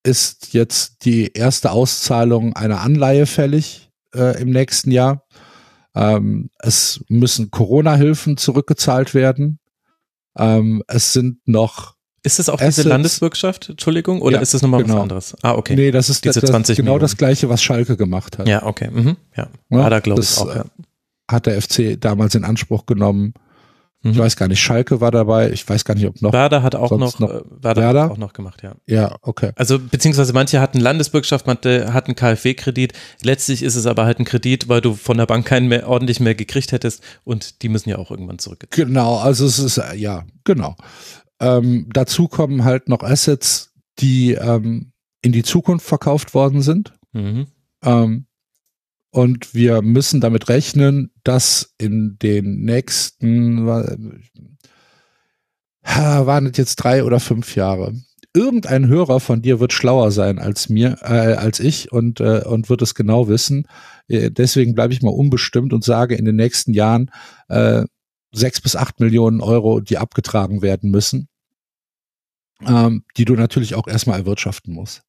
[0.04, 3.85] ist jetzt die erste Auszahlung einer Anleihe fällig
[4.16, 5.24] äh, im nächsten Jahr.
[5.94, 9.58] Ähm, es müssen Corona-Hilfen zurückgezahlt werden.
[10.36, 12.76] Ähm, es sind noch ist das auch Assets.
[12.76, 14.96] diese Landesbürgschaft, Entschuldigung, oder ja, ist das nochmal genau.
[14.96, 15.36] was anderes?
[15.42, 15.76] Ah, okay.
[15.76, 17.02] Nee, das ist diese das, 20 genau Millionen.
[17.02, 18.48] das gleiche, was Schalke gemacht hat.
[18.48, 18.90] Ja, okay.
[18.90, 19.16] Mhm.
[19.36, 20.52] Ja, Ja, ja da glaube ich auch.
[20.52, 20.64] Ja.
[21.30, 23.32] Hat der FC damals in Anspruch genommen.
[24.10, 24.18] Ich Mhm.
[24.18, 25.50] weiß gar nicht, Schalke war dabei.
[25.50, 26.32] Ich weiß gar nicht, ob noch.
[26.32, 28.02] Werder hat auch noch, noch äh, Werder, Werder?
[28.04, 28.74] hat auch noch gemacht, ja.
[28.86, 29.50] Ja, okay.
[29.56, 32.92] Also beziehungsweise manche hatten Landesbürgschaft, manche hatten KfW-Kredit.
[33.22, 36.20] Letztlich ist es aber halt ein Kredit, weil du von der Bank keinen mehr ordentlich
[36.20, 38.66] mehr gekriegt hättest und die müssen ja auch irgendwann zurück.
[38.70, 40.76] Genau, also es ist, äh, ja, genau.
[41.40, 44.92] Ähm, dazu kommen halt noch Assets, die ähm,
[45.22, 46.92] in die Zukunft verkauft worden sind.
[47.12, 47.46] Mhm.
[47.82, 48.26] Ähm,
[49.16, 54.20] und wir müssen damit rechnen, dass in den nächsten, waren
[56.46, 57.94] es jetzt drei oder fünf Jahre,
[58.34, 62.68] irgendein Hörer von dir wird schlauer sein als mir, äh, als ich und, äh, und
[62.68, 63.66] wird es genau wissen.
[64.06, 67.10] Äh, deswegen bleibe ich mal unbestimmt und sage in den nächsten Jahren
[67.48, 67.84] äh,
[68.32, 71.28] sechs bis acht Millionen Euro, die abgetragen werden müssen,
[72.66, 75.05] ähm, die du natürlich auch erstmal erwirtschaften musst.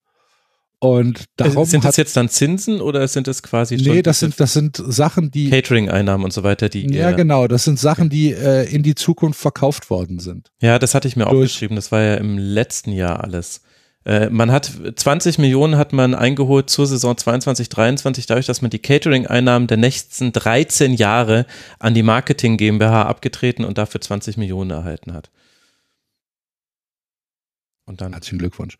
[0.79, 4.19] Und darum Äh, sind das jetzt dann Zinsen oder sind das quasi schon nee, das
[4.19, 8.09] sind das sind Sachen, die Catering-Einnahmen und so weiter, die ja genau, das sind Sachen,
[8.09, 10.51] die äh, in die Zukunft verkauft worden sind.
[10.61, 11.75] Ja, das hatte ich mir Durch- aufgeschrieben.
[11.75, 13.61] Das war ja im letzten Jahr alles.
[14.05, 18.69] Äh, man hat 20 Millionen hat man eingeholt zur Saison 22, 23, dadurch, dass man
[18.69, 21.47] die Catering-Einnahmen der nächsten 13 Jahre
[21.79, 25.31] an die Marketing GmbH abgetreten und dafür 20 Millionen erhalten hat.
[27.85, 28.77] Und dann, Herzlichen Glückwunsch.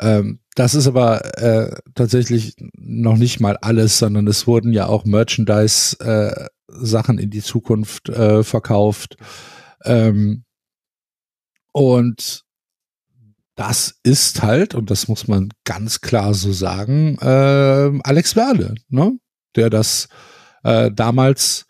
[0.00, 5.04] Ähm, das ist aber äh, tatsächlich noch nicht mal alles, sondern es wurden ja auch
[5.04, 9.16] Merchandise-Sachen in die Zukunft äh, verkauft.
[9.84, 10.44] Ähm,
[11.72, 12.44] und
[13.56, 19.18] das ist halt, und das muss man ganz klar so sagen, äh, Alex Werle, ne?
[19.54, 20.08] der das
[20.64, 21.66] äh, damals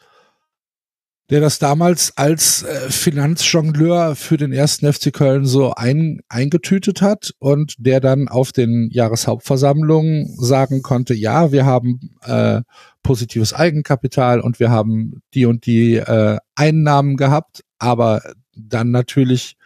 [1.31, 7.33] der das damals als äh, Finanzjongleur für den ersten FC Köln so ein, eingetütet hat
[7.39, 12.61] und der dann auf den Jahreshauptversammlungen sagen konnte, ja, wir haben äh,
[13.03, 18.23] positives Eigenkapital und wir haben die und die äh, Einnahmen gehabt, aber
[18.55, 19.57] dann natürlich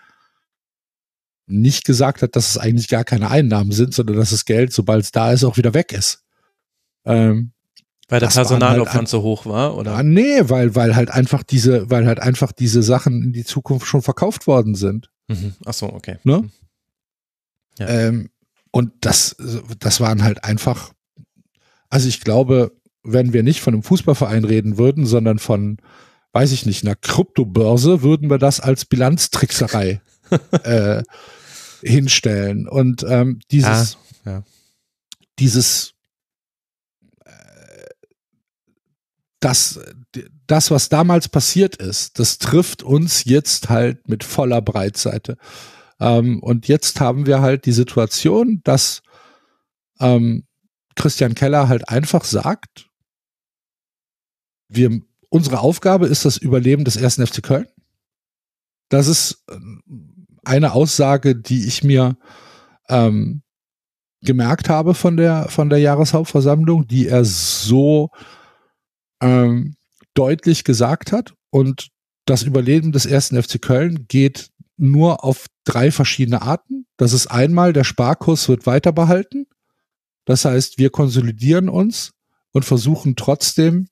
[1.47, 5.05] nicht gesagt hat, dass es eigentlich gar keine Einnahmen sind, sondern dass das Geld, sobald
[5.05, 6.25] es da ist, auch wieder weg ist.
[7.05, 7.53] Ähm,
[8.09, 9.97] weil der das Personalaufwand halt so hoch war, oder?
[9.97, 13.87] Ah, nee, weil, weil halt einfach diese, weil halt einfach diese Sachen in die Zukunft
[13.87, 15.11] schon verkauft worden sind.
[15.29, 15.55] Mhm.
[15.67, 16.17] Ach so, okay.
[16.25, 16.49] Ne?
[17.79, 17.89] Ja.
[17.89, 18.31] Ähm,
[18.71, 19.37] und das,
[19.79, 20.93] das waren halt einfach,
[21.91, 25.79] also ich glaube, wenn wir nicht von einem Fußballverein reden würden, sondern von,
[26.33, 30.01] weiß ich nicht, einer Kryptobörse, würden wir das als Bilanztrickserei
[30.65, 31.03] äh,
[31.83, 32.69] hinstellen.
[32.69, 34.43] Und ähm, dieses, Ah, ja.
[35.39, 35.95] dieses
[39.41, 39.81] das,
[40.47, 45.37] das, was damals passiert ist, das trifft uns jetzt halt mit voller Breitseite.
[46.01, 49.03] Ähm, und jetzt haben wir halt die Situation, dass
[50.01, 50.45] ähm,
[50.97, 52.89] Christian Keller halt einfach sagt,
[54.69, 57.67] wir, unsere Aufgabe ist das Überleben des ersten FC Köln.
[58.89, 59.57] Das ist äh,
[60.45, 62.17] eine Aussage, die ich mir
[62.89, 63.43] ähm,
[64.23, 68.11] gemerkt habe von der, von der Jahreshauptversammlung, die er so
[69.21, 69.77] ähm,
[70.15, 71.35] deutlich gesagt hat.
[71.51, 71.89] Und
[72.27, 76.87] das Überleben des ersten FC Köln geht nur auf drei verschiedene Arten.
[76.97, 79.47] Das ist einmal, der Sparkurs wird weiter behalten.
[80.25, 82.13] Das heißt, wir konsolidieren uns
[82.53, 83.89] und versuchen trotzdem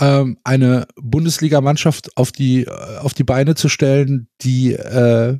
[0.00, 5.38] ähm, eine Bundesligamannschaft auf die, äh, auf die Beine zu stellen, die äh,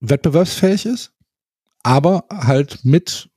[0.00, 1.12] wettbewerbsfähig ist,
[1.82, 3.27] aber halt mit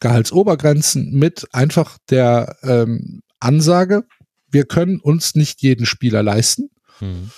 [0.00, 4.06] Gehaltsobergrenzen, mit einfach der ähm, Ansage,
[4.48, 6.70] wir können uns nicht jeden Spieler leisten.
[7.00, 7.30] Mhm.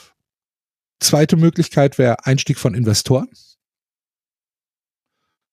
[1.00, 3.28] Zweite Möglichkeit wäre Einstieg von Investoren.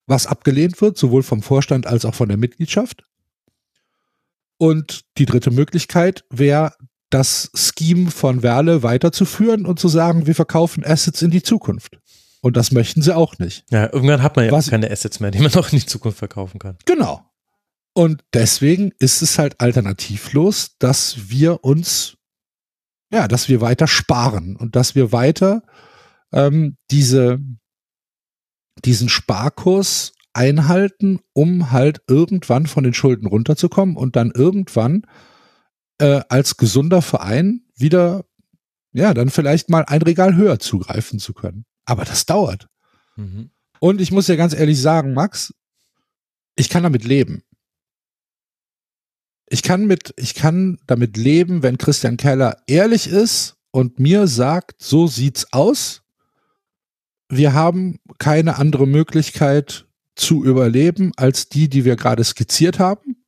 [0.06, 3.04] was abgelehnt wird, sowohl vom Vorstand als auch von der Mitgliedschaft.
[4.58, 6.74] Und die dritte Möglichkeit wäre,
[7.10, 11.98] das Scheme von Werle weiterzuführen und zu sagen, wir verkaufen Assets in die Zukunft.
[12.44, 13.64] Und das möchten sie auch nicht.
[13.70, 16.18] Ja, irgendwann hat man ja Was- keine Assets mehr, die man noch in die Zukunft
[16.18, 16.76] verkaufen kann.
[16.84, 17.24] Genau.
[17.94, 22.18] Und deswegen ist es halt alternativlos, dass wir uns,
[23.10, 25.62] ja, dass wir weiter sparen und dass wir weiter
[26.34, 27.38] ähm, diese,
[28.84, 35.06] diesen Sparkurs einhalten, um halt irgendwann von den Schulden runterzukommen und dann irgendwann
[35.98, 38.26] äh, als gesunder Verein wieder,
[38.92, 41.64] ja, dann vielleicht mal ein Regal höher zugreifen zu können.
[41.84, 42.68] Aber das dauert.
[43.16, 43.50] Mhm.
[43.80, 45.52] Und ich muss dir ganz ehrlich sagen, Max,
[46.56, 47.42] ich kann damit leben.
[49.46, 54.82] Ich kann mit, ich kann damit leben, wenn Christian Keller ehrlich ist und mir sagt,
[54.82, 56.02] so sieht's aus.
[57.28, 63.24] Wir haben keine andere Möglichkeit zu überleben als die, die wir gerade skizziert haben.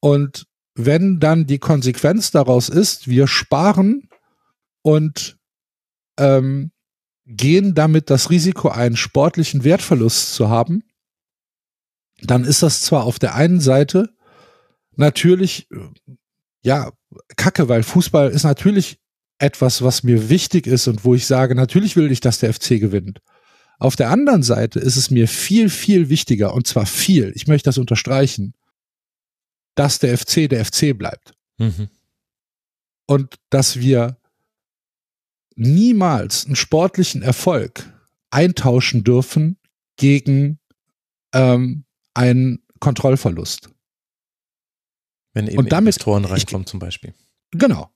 [0.00, 4.08] Und wenn dann die Konsequenz daraus ist, wir sparen
[4.82, 5.38] und
[6.18, 6.70] ähm,
[7.26, 10.84] gehen damit das Risiko ein, sportlichen Wertverlust zu haben,
[12.22, 14.14] dann ist das zwar auf der einen Seite
[14.94, 16.12] natürlich, äh,
[16.62, 16.92] ja,
[17.36, 18.98] kacke, weil Fußball ist natürlich
[19.38, 22.80] etwas, was mir wichtig ist und wo ich sage, natürlich will ich, dass der FC
[22.80, 23.20] gewinnt.
[23.78, 27.68] Auf der anderen Seite ist es mir viel, viel wichtiger, und zwar viel, ich möchte
[27.68, 28.54] das unterstreichen,
[29.74, 31.88] dass der FC der FC bleibt Mhm.
[33.06, 34.18] und dass wir
[35.56, 37.90] niemals einen sportlichen Erfolg
[38.30, 39.58] eintauschen dürfen
[39.96, 40.58] gegen
[41.34, 41.84] ähm,
[42.14, 43.70] einen Kontrollverlust.
[45.34, 47.14] Wenn eben Und damit- Investoren ich- reinkommen zum Beispiel.
[47.52, 47.90] Genau.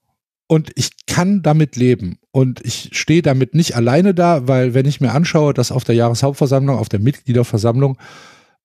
[0.47, 2.19] Und ich kann damit leben.
[2.31, 5.95] Und ich stehe damit nicht alleine da, weil wenn ich mir anschaue, dass auf der
[5.95, 7.97] Jahreshauptversammlung, auf der Mitgliederversammlung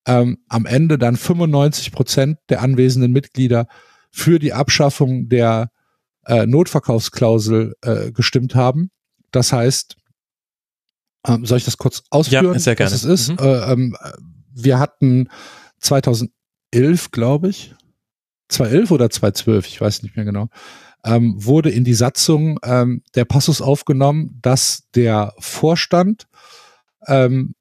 [0.06, 3.68] ähm, am Ende dann 95 Prozent der anwesenden Mitglieder
[4.10, 5.70] für die Abschaffung der
[6.26, 8.90] äh, Notverkaufsklausel äh, gestimmt haben.
[9.30, 9.96] Das heißt,
[11.26, 12.92] ähm, soll ich das kurz ausführen, Ja, sehr gerne.
[12.92, 13.28] was es ist?
[13.30, 13.38] Mhm.
[13.38, 13.96] Äh, ähm,
[14.52, 15.28] wir hatten
[15.80, 17.74] 2011, glaube ich,
[18.48, 20.48] 2011 oder 2012, ich weiß nicht mehr genau,
[21.04, 26.26] ähm, wurde in die Satzung ähm, der Passus aufgenommen, dass der Vorstand
[27.06, 27.54] ähm,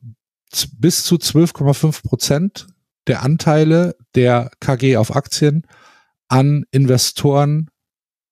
[0.78, 2.68] bis zu 12,5 Prozent
[3.08, 5.68] der Anteile der KG auf Aktien
[6.28, 7.70] an Investoren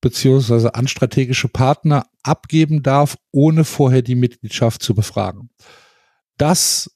[0.04, 5.49] beziehungsweise an strategische Partner abgeben darf, ohne vorher die Mitgliedschaft zu befragen.
[6.38, 6.91] Das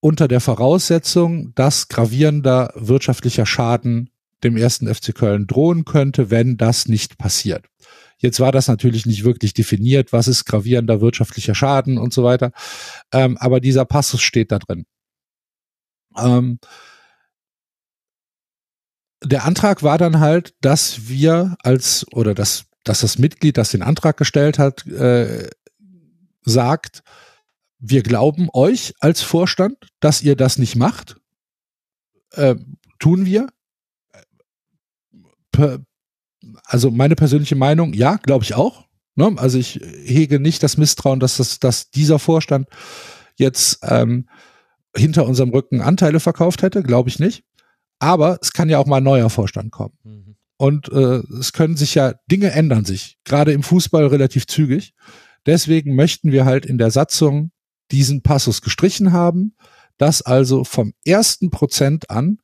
[0.00, 4.10] unter der Voraussetzung, dass gravierender wirtschaftlicher Schaden
[4.44, 7.66] dem ersten FC Köln drohen könnte, wenn das nicht passiert.
[8.16, 12.52] Jetzt war das natürlich nicht wirklich definiert, was ist gravierender wirtschaftlicher Schaden und so weiter.
[13.12, 14.86] Ähm, aber dieser Passus steht da drin.
[16.16, 16.60] Ähm,
[19.22, 23.82] der Antrag war dann halt, dass wir als oder dass, dass das Mitglied, das den
[23.82, 25.50] Antrag gestellt hat, äh,
[26.42, 27.02] sagt,
[27.78, 31.16] wir glauben euch als Vorstand, dass ihr das nicht macht.
[32.32, 32.56] Äh,
[32.98, 33.48] tun wir.
[35.52, 35.80] Per,
[36.64, 38.86] also meine persönliche Meinung, ja, glaube ich auch.
[39.14, 39.34] Ne?
[39.36, 42.68] Also ich hege nicht das Misstrauen, dass, das, dass dieser Vorstand
[43.36, 44.28] jetzt ähm,
[44.94, 47.44] hinter unserem Rücken Anteile verkauft hätte, glaube ich nicht.
[47.98, 49.98] Aber es kann ja auch mal ein neuer Vorstand kommen.
[50.04, 50.36] Mhm.
[50.56, 54.92] Und äh, es können sich ja, Dinge ändern sich, gerade im Fußball relativ zügig.
[55.46, 57.52] Deswegen möchten wir halt in der Satzung
[57.90, 59.54] diesen Passus gestrichen haben,
[59.98, 62.38] dass also vom ersten Prozent an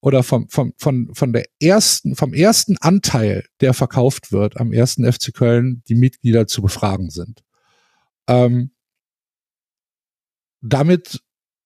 [0.00, 5.10] oder vom, vom, von, von der ersten, vom ersten Anteil, der verkauft wird am ersten
[5.10, 7.42] FC Köln, die Mitglieder zu befragen sind.
[8.28, 8.70] Ähm,
[10.60, 11.20] damit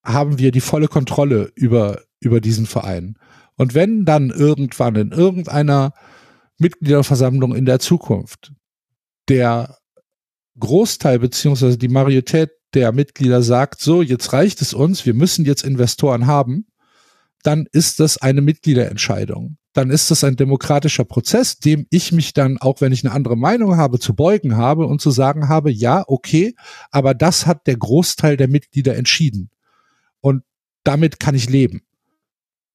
[0.04, 3.16] haben wir die volle Kontrolle über, über diesen Verein.
[3.56, 5.92] Und wenn dann irgendwann in irgendeiner
[6.58, 8.52] Mitgliederversammlung in der Zukunft
[9.28, 9.78] der
[10.58, 15.62] Großteil beziehungsweise die Majorität der Mitglieder sagt, so, jetzt reicht es uns, wir müssen jetzt
[15.62, 16.66] Investoren haben,
[17.42, 19.56] dann ist das eine Mitgliederentscheidung.
[19.74, 23.36] Dann ist das ein demokratischer Prozess, dem ich mich dann, auch wenn ich eine andere
[23.36, 26.54] Meinung habe, zu beugen habe und zu sagen habe, ja, okay,
[26.90, 29.50] aber das hat der Großteil der Mitglieder entschieden.
[30.20, 30.42] Und
[30.84, 31.82] damit kann ich leben.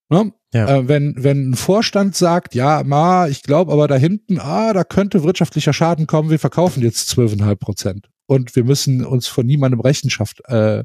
[0.10, 0.32] Ne?
[0.54, 0.78] Ja.
[0.78, 4.84] Äh, wenn, wenn ein Vorstand sagt, ja, ma, ich glaube aber da hinten, ah, da
[4.84, 9.82] könnte wirtschaftlicher Schaden kommen, wir verkaufen jetzt 12,5 Prozent und wir müssen uns von niemandem
[9.82, 10.84] Rechenschaft äh,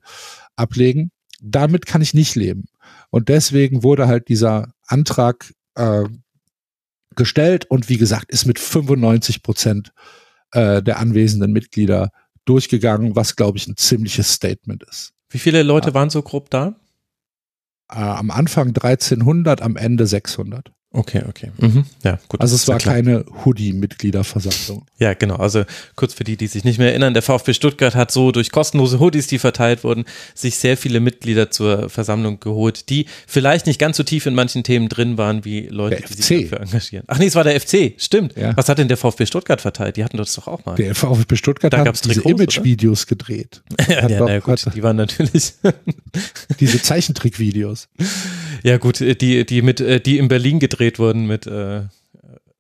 [0.57, 2.65] ablegen, damit kann ich nicht leben.
[3.11, 6.05] Und deswegen wurde halt dieser Antrag äh,
[7.15, 9.93] gestellt und wie gesagt, ist mit 95 Prozent
[10.53, 12.11] äh, der anwesenden Mitglieder
[12.45, 15.13] durchgegangen, was glaube ich ein ziemliches Statement ist.
[15.31, 15.95] Wie viele Leute Ja.
[15.95, 16.75] waren so grob da?
[17.93, 20.73] Äh, am Anfang 1300, am Ende 600.
[20.95, 21.51] Okay, okay.
[21.59, 21.85] Mhm.
[22.05, 22.41] Ja, gut.
[22.43, 22.97] Also es war klar.
[22.97, 24.85] keine Hoodie-Mitgliederversammlung.
[24.99, 25.37] Ja, genau.
[25.37, 25.65] Also
[25.97, 29.01] kurz für die, die sich nicht mehr erinnern, der VfB Stuttgart hat so durch kostenlose
[29.01, 33.97] Hoodies, die verteilt wurden, sich sehr viele Mitglieder zur Versammlung geholt, die vielleicht nicht ganz
[33.97, 36.23] so tief in manchen Themen drin waren, wie Leute, Der die FC.
[36.23, 37.05] sich dafür engagieren.
[37.09, 38.37] Ach nee, es war der FC, stimmt.
[38.37, 38.57] Ja.
[38.57, 39.97] Was hat denn der VfB Stuttgart verteilt?
[39.97, 40.75] Die hatten das doch auch mal.
[40.77, 42.21] Der VfB Stuttgart Da hat gab's diese?
[42.23, 43.63] Image-Videos gedreht.
[43.89, 45.55] ja, ja, doch- na gut, die waren natürlich.
[46.61, 47.89] Diese Zeichentrick-Videos.
[48.63, 51.85] Ja, gut, die, die mit, äh, die in Berlin gedreht wurden mit, äh,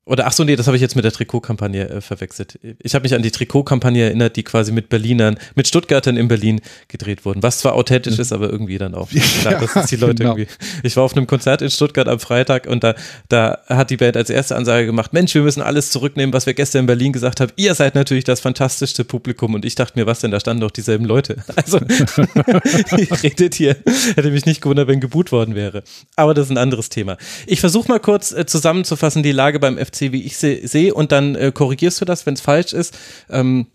[0.05, 2.59] oder ach so, nee, das habe ich jetzt mit der Trikotkampagne äh, verwechselt.
[2.81, 6.61] Ich habe mich an die Trikotkampagne erinnert, die quasi mit Berlinern, mit Stuttgartern in Berlin
[6.89, 7.41] gedreht wurden.
[7.43, 9.09] Was zwar authentisch ist, aber irgendwie dann auch.
[9.41, 10.37] Klar, das ist die Leute genau.
[10.37, 10.53] irgendwie.
[10.83, 12.97] Ich war auf einem Konzert in Stuttgart am Freitag und da,
[13.29, 16.55] da hat die Band als erste Ansage gemacht, Mensch, wir müssen alles zurücknehmen, was wir
[16.55, 17.53] gestern in Berlin gesagt haben.
[17.55, 20.73] Ihr seid natürlich das fantastischste Publikum und ich dachte mir, was denn, da standen doch
[20.73, 21.37] dieselben Leute.
[21.55, 21.79] Also,
[22.97, 23.77] ihr redet hier.
[24.17, 25.85] Hätte mich nicht gewundert, wenn geboot worden wäre.
[26.17, 27.19] Aber das ist ein anderes Thema.
[27.47, 31.13] Ich versuche mal kurz äh, zusammenzufassen, die Lage beim FC, wie ich sie sehe, und
[31.13, 32.97] dann äh, korrigierst du das, wenn es falsch ist.
[33.31, 33.67] Ähm,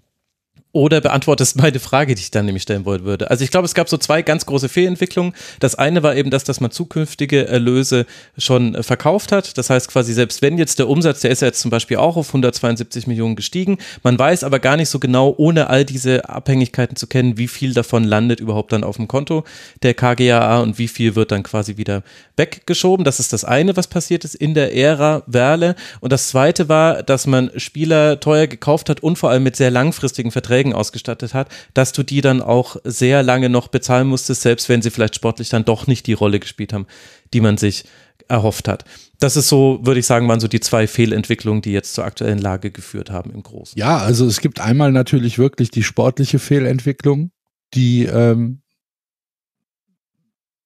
[0.78, 3.32] oder beantwortest meine Frage, die ich dann nämlich stellen wollen würde.
[3.32, 5.34] Also ich glaube, es gab so zwei ganz große Fehlentwicklungen.
[5.60, 8.06] Das eine war eben das, dass man zukünftige Erlöse
[8.38, 9.58] schon äh, verkauft hat.
[9.58, 12.16] Das heißt quasi, selbst wenn jetzt der Umsatz, der ist ja jetzt zum Beispiel auch
[12.16, 16.96] auf 172 Millionen gestiegen, man weiß aber gar nicht so genau, ohne all diese Abhängigkeiten
[16.96, 19.44] zu kennen, wie viel davon landet überhaupt dann auf dem Konto
[19.82, 22.04] der KGAA und wie viel wird dann quasi wieder
[22.36, 23.04] weggeschoben.
[23.04, 25.76] Das ist das eine, was passiert ist in der Ära Werle.
[26.02, 29.72] Und das zweite war, dass man Spieler teuer gekauft hat und vor allem mit sehr
[29.72, 34.70] langfristigen Verträgen ausgestattet hat, dass du die dann auch sehr lange noch bezahlen musstest, selbst
[34.70, 36.88] wenn sie vielleicht sportlich dann doch nicht die Rolle gespielt haben,
[37.34, 37.86] die man sich
[38.28, 38.84] erhofft hat.
[39.20, 42.40] Das ist so, würde ich sagen, waren so die zwei Fehlentwicklungen, die jetzt zur aktuellen
[42.40, 43.78] Lage geführt haben im Großen.
[43.78, 47.32] Ja, also es gibt einmal natürlich wirklich die sportliche Fehlentwicklung,
[47.74, 48.62] die ähm,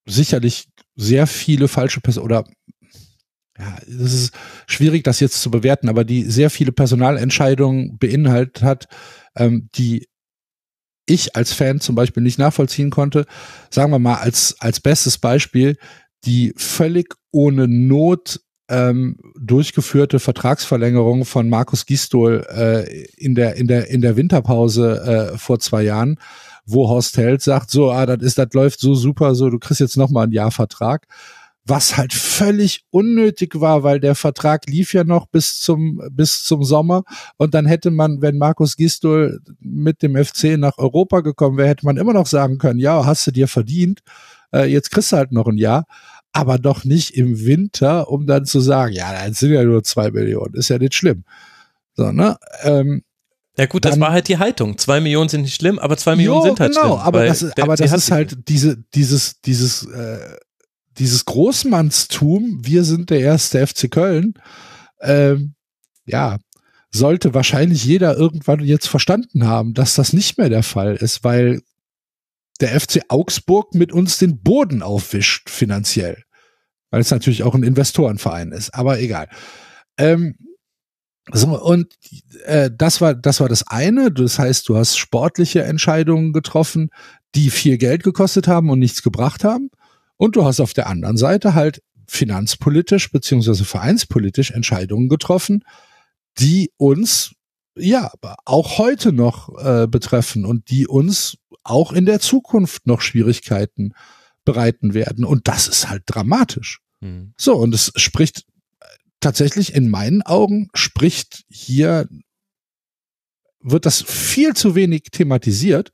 [0.05, 2.45] sicherlich sehr viele falsche Personen oder
[3.59, 4.33] ja, es ist
[4.67, 8.87] schwierig, das jetzt zu bewerten, aber die sehr viele Personalentscheidungen beinhaltet hat,
[9.35, 10.07] ähm, die
[11.05, 13.25] ich als Fan zum Beispiel nicht nachvollziehen konnte.
[13.69, 15.77] Sagen wir mal als, als bestes Beispiel
[16.25, 18.39] die völlig ohne Not
[18.69, 25.37] ähm, durchgeführte Vertragsverlängerung von Markus Gistol äh, in der in der in der Winterpause äh,
[25.37, 26.19] vor zwei Jahren,
[26.65, 29.81] wo Horst Held sagt, so, ah, das ist, das läuft so super, so, du kriegst
[29.81, 31.07] jetzt noch mal ein Jahr Vertrag,
[31.65, 36.63] was halt völlig unnötig war, weil der Vertrag lief ja noch bis zum bis zum
[36.63, 37.03] Sommer
[37.37, 41.85] und dann hätte man, wenn Markus Gistol mit dem FC nach Europa gekommen wäre, hätte
[41.85, 44.01] man immer noch sagen können, ja, hast du dir verdient,
[44.53, 45.85] äh, jetzt kriegst du halt noch ein Jahr
[46.33, 50.11] aber doch nicht im Winter, um dann zu sagen, ja, das sind ja nur zwei
[50.11, 51.25] Millionen, ist ja nicht schlimm.
[51.93, 52.37] So, ne?
[52.63, 53.03] Ähm,
[53.57, 54.77] Ja gut, das Dann- war halt die Haltung.
[54.77, 56.99] Zwei Millionen sind nicht schlimm, aber zwei Millionen jo, sind halt genau, schlimm.
[56.99, 60.37] aber weil das aber das ist halt diese, dieses, dieses, äh,
[61.01, 64.35] dieses Großmannstum, wir sind der erste FC Köln,
[65.01, 65.55] ähm,
[66.05, 66.37] ja,
[66.91, 71.61] sollte wahrscheinlich jeder irgendwann jetzt verstanden haben, dass das nicht mehr der Fall ist, weil
[72.59, 76.23] der FC Augsburg mit uns den Boden aufwischt finanziell.
[76.91, 79.27] Weil es natürlich auch ein Investorenverein ist, aber egal.
[79.97, 80.35] Ähm,
[81.31, 81.87] so, und
[82.45, 84.11] äh, das war das war das eine.
[84.11, 86.91] Das heißt, du hast sportliche Entscheidungen getroffen,
[87.33, 89.71] die viel Geld gekostet haben und nichts gebracht haben.
[90.21, 95.65] Und du hast auf der anderen Seite halt finanzpolitisch beziehungsweise vereinspolitisch Entscheidungen getroffen,
[96.37, 97.33] die uns
[97.75, 98.11] ja
[98.45, 103.95] auch heute noch äh, betreffen und die uns auch in der Zukunft noch Schwierigkeiten
[104.45, 105.25] bereiten werden.
[105.25, 106.81] Und das ist halt dramatisch.
[106.99, 107.33] Hm.
[107.35, 108.45] So, und es spricht
[109.21, 112.07] tatsächlich in meinen Augen, spricht hier,
[113.59, 115.91] wird das viel zu wenig thematisiert,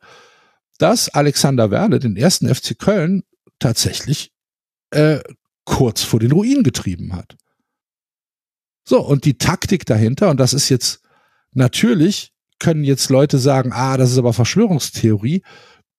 [0.79, 3.23] dass Alexander Werle den ersten FC Köln
[3.59, 4.31] tatsächlich
[4.91, 5.19] äh,
[5.65, 7.35] kurz vor den Ruin getrieben hat.
[8.87, 11.01] So, und die Taktik dahinter, und das ist jetzt
[11.51, 15.43] natürlich, können jetzt Leute sagen, ah, das ist aber Verschwörungstheorie,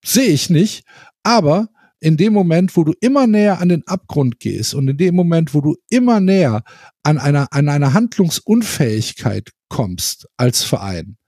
[0.04, 0.84] sehe ich nicht,
[1.22, 1.68] aber
[2.00, 5.52] in dem Moment, wo du immer näher an den Abgrund gehst und in dem Moment,
[5.52, 6.62] wo du immer näher
[7.02, 11.18] an einer, an einer Handlungsunfähigkeit kommst als Verein,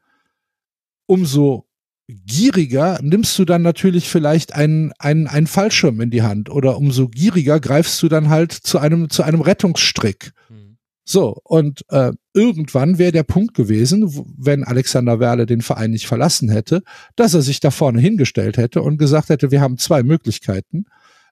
[1.06, 1.66] umso
[2.10, 7.08] gieriger nimmst du dann natürlich vielleicht einen, einen, einen Fallschirm in die Hand oder umso
[7.08, 10.32] gieriger greifst du dann halt zu einem, zu einem Rettungsstrick.
[10.48, 10.76] Hm.
[11.04, 14.08] So, und äh, irgendwann wäre der Punkt gewesen,
[14.38, 16.82] wenn Alexander Werle den Verein nicht verlassen hätte,
[17.16, 20.84] dass er sich da vorne hingestellt hätte und gesagt hätte, wir haben zwei Möglichkeiten.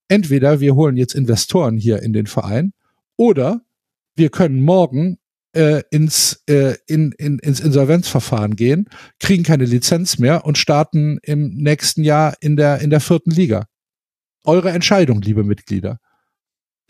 [0.09, 2.73] Entweder wir holen jetzt Investoren hier in den Verein
[3.17, 3.61] oder
[4.17, 5.19] wir können morgen
[5.53, 8.89] äh, ins, äh, in, in, ins Insolvenzverfahren gehen,
[9.19, 13.67] kriegen keine Lizenz mehr und starten im nächsten Jahr in der, in der vierten Liga.
[14.45, 15.99] Eure Entscheidung, liebe Mitglieder.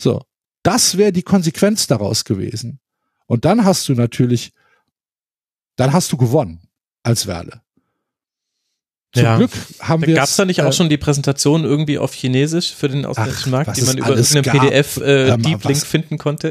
[0.01, 0.23] So,
[0.63, 2.81] das wäre die Konsequenz daraus gewesen.
[3.27, 4.53] Und dann hast du natürlich,
[5.77, 6.69] dann hast du gewonnen
[7.03, 7.63] als Werle.
[9.15, 9.37] Zum Ja.
[9.37, 9.51] Glück
[9.81, 10.15] haben wir.
[10.15, 13.77] Gab es da nicht auch schon die Präsentation irgendwie auf Chinesisch für den ausländischen Markt,
[13.77, 14.61] die man über irgendeinen gab.
[14.61, 16.51] PDF äh, finden konnte?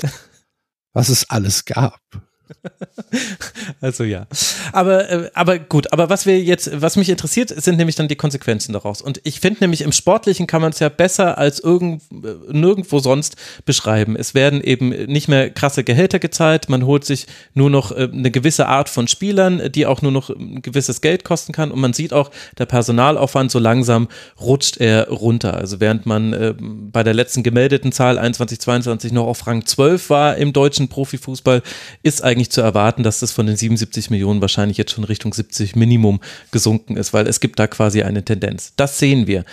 [0.97, 2.01] Was es alles gab.
[3.81, 4.27] Also ja.
[4.71, 8.15] Aber, äh, aber gut, aber was wir jetzt, was mich interessiert, sind nämlich dann die
[8.15, 9.01] Konsequenzen daraus.
[9.01, 12.99] Und ich finde nämlich im Sportlichen kann man es ja besser als irgend, äh, nirgendwo
[12.99, 13.35] sonst
[13.65, 14.15] beschreiben.
[14.15, 18.31] Es werden eben nicht mehr krasse Gehälter gezahlt, man holt sich nur noch äh, eine
[18.31, 21.71] gewisse Art von Spielern, die auch nur noch ein gewisses Geld kosten kann.
[21.71, 24.07] Und man sieht auch, der Personalaufwand so langsam
[24.39, 25.55] rutscht er runter.
[25.55, 26.57] Also während man
[26.91, 31.61] bei der letzten gemeldeten Zahl 21, 22 noch auf Rang 12 war im deutschen Profifußball,
[32.03, 35.75] ist eigentlich zu erwarten, dass das von den 77 Millionen wahrscheinlich jetzt schon Richtung 70
[35.75, 36.19] Minimum
[36.51, 38.73] gesunken ist, weil es gibt da quasi eine Tendenz.
[38.75, 39.43] Das sehen wir.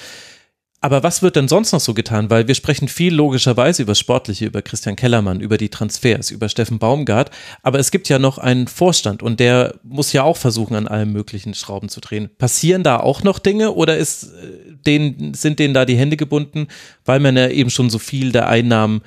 [0.85, 2.29] Aber was wird denn sonst noch so getan?
[2.29, 6.79] Weil wir sprechen viel logischerweise über Sportliche, über Christian Kellermann, über die Transfers, über Steffen
[6.79, 7.31] Baumgart.
[7.63, 11.11] Aber es gibt ja noch einen Vorstand und der muss ja auch versuchen, an allen
[11.11, 12.29] möglichen Schrauben zu drehen.
[12.37, 16.69] Passieren da auch noch Dinge oder ist äh, denen, sind denen da die Hände gebunden,
[17.07, 19.01] weil man ja eben schon so viel der Einnahmen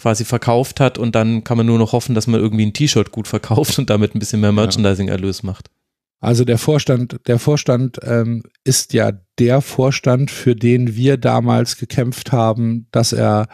[0.00, 3.12] quasi verkauft hat und dann kann man nur noch hoffen, dass man irgendwie ein T-Shirt
[3.12, 5.68] gut verkauft und damit ein bisschen mehr Merchandising-Erlös macht.
[6.20, 12.32] Also der Vorstand, der Vorstand ähm, ist ja der Vorstand, für den wir damals gekämpft
[12.32, 13.48] haben, dass er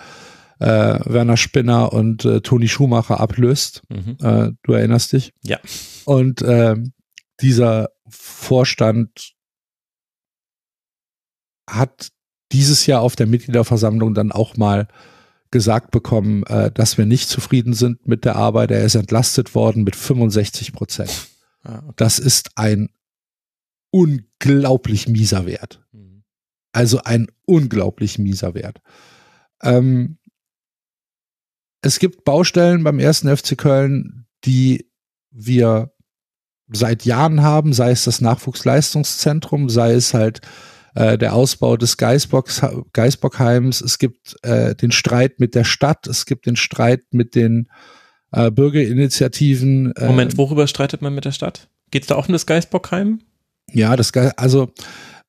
[0.59, 3.83] äh, Werner Spinner und äh, Toni Schumacher ablöst.
[3.89, 4.17] Mhm.
[4.21, 5.33] Äh, du erinnerst dich?
[5.43, 5.59] Ja.
[6.05, 6.93] Und ähm,
[7.41, 9.33] dieser Vorstand
[11.69, 12.09] hat
[12.53, 14.87] dieses Jahr auf der Mitgliederversammlung dann auch mal
[15.51, 18.71] gesagt bekommen, äh, dass wir nicht zufrieden sind mit der Arbeit.
[18.71, 21.29] Er ist entlastet worden mit 65 Prozent.
[21.63, 21.93] Ah, okay.
[21.97, 22.91] Das ist ein
[23.91, 25.85] unglaublich mieser Wert.
[25.93, 26.23] Mhm.
[26.73, 28.81] Also ein unglaublich mieser Wert.
[29.63, 30.19] Ähm,
[31.83, 34.91] es gibt Baustellen beim ersten FC Köln, die
[35.31, 35.93] wir
[36.69, 40.41] seit Jahren haben, sei es das Nachwuchsleistungszentrum, sei es halt
[40.97, 46.27] äh, der Ausbau des Geisbocks, Geisbockheims, es gibt äh, den Streit mit der Stadt, es
[46.27, 47.69] gibt den Streit mit den
[48.33, 49.93] äh, Bürgerinitiativen.
[49.93, 51.69] Äh, Moment, worüber streitet man mit der Stadt?
[51.91, 53.21] Geht es da auch um das Geisbockheim?
[53.73, 54.73] Ja, das Ge also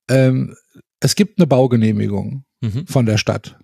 [0.09, 0.55] ähm,
[0.99, 2.87] es gibt eine Baugenehmigung Mhm.
[2.87, 3.59] von der Stadt.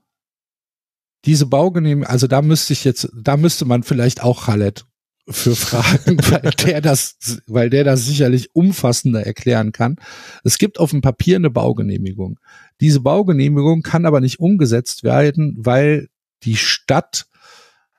[1.25, 4.85] Diese Baugenehmigung, also da müsste ich jetzt, da müsste man vielleicht auch Khaled
[5.29, 7.17] für fragen, weil der das,
[7.47, 9.97] weil der das sicherlich umfassender erklären kann.
[10.43, 12.39] Es gibt auf dem Papier eine Baugenehmigung.
[12.81, 16.09] Diese Baugenehmigung kann aber nicht umgesetzt werden, weil
[16.43, 17.25] die Stadt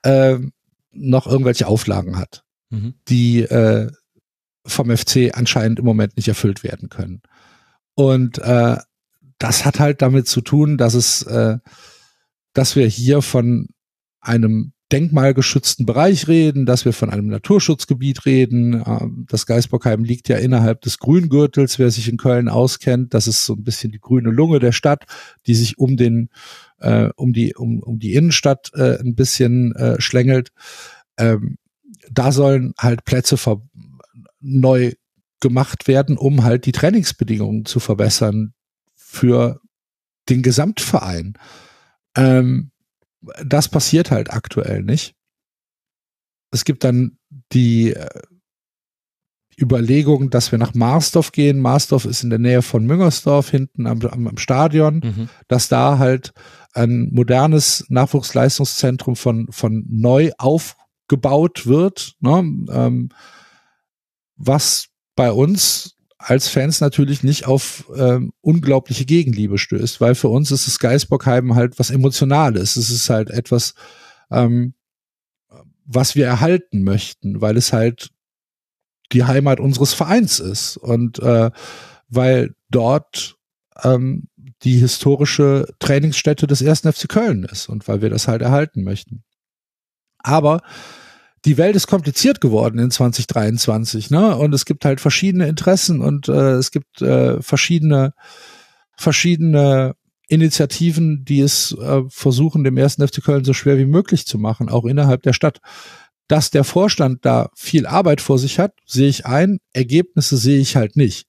[0.03, 0.39] äh,
[0.93, 2.45] noch irgendwelche Auflagen hat
[2.75, 2.95] Mhm.
[3.09, 3.91] die äh,
[4.67, 7.23] vom FC anscheinend im Moment nicht erfüllt werden können.
[7.95, 8.77] Und äh,
[9.39, 11.59] das hat halt damit zu tun, dass es, äh,
[12.55, 13.69] dass wir hier von
[14.21, 18.81] einem denkmalgeschützten Bereich reden, dass wir von einem Naturschutzgebiet reden.
[18.87, 23.13] Ähm, Das Geisbockheim liegt ja innerhalb des Grüngürtels, wer sich in Köln auskennt.
[23.13, 25.05] Das ist so ein bisschen die grüne Lunge der Stadt,
[25.49, 26.29] die sich um den,
[26.79, 30.51] äh, um die, um, um die Innenstadt äh, ein bisschen äh, schlängelt.
[31.19, 31.59] Ähm,
[32.09, 33.37] da sollen halt Plätze
[34.41, 34.93] neu
[35.41, 38.55] gemacht werden, um halt die Trainingsbedingungen zu verbessern
[38.95, 39.61] für
[40.29, 41.35] den Gesamtverein.
[42.17, 42.71] Ähm,
[43.45, 45.15] das passiert halt aktuell nicht.
[46.51, 47.19] Es gibt dann
[47.53, 48.09] die äh,
[49.61, 51.61] Überlegung, dass wir nach Marsdorf gehen.
[51.61, 55.29] Marsdorf ist in der Nähe von Müngersdorf, hinten am, am, am Stadion Mhm.
[55.49, 56.33] dass da halt
[56.73, 62.39] ein modernes Nachwuchsleistungszentrum von, von neu aufgebaut wird, ne?
[62.71, 63.11] ähm,
[64.37, 65.94] was bei uns
[66.27, 71.55] als Fans natürlich nicht auf ähm, unglaubliche Gegenliebe stößt, weil für uns ist das Geisbockheim
[71.55, 72.77] halt was Emotionales.
[72.77, 73.75] Es ist halt etwas,
[74.31, 74.73] ähm,
[75.85, 78.11] was wir erhalten möchten, weil es halt
[79.13, 81.51] die Heimat unseres Vereins ist und äh,
[82.09, 83.37] weil dort
[83.83, 84.29] ähm,
[84.63, 89.25] die historische Trainingsstätte des ersten FC Köln ist und weil wir das halt erhalten möchten.
[90.19, 90.63] Aber
[91.45, 94.37] die Welt ist kompliziert geworden in 2023, ne?
[94.37, 98.15] Und es gibt halt verschiedene Interessen und äh, es gibt äh, verschiedene
[98.97, 99.95] verschiedene
[100.29, 104.69] Initiativen, die es äh, versuchen, dem ersten FC Köln so schwer wie möglich zu machen,
[104.69, 105.61] auch innerhalb der Stadt.
[106.29, 109.59] Dass der Vorstand da viel Arbeit vor sich hat, sehe ich ein.
[109.75, 111.27] Ergebnisse sehe ich halt nicht.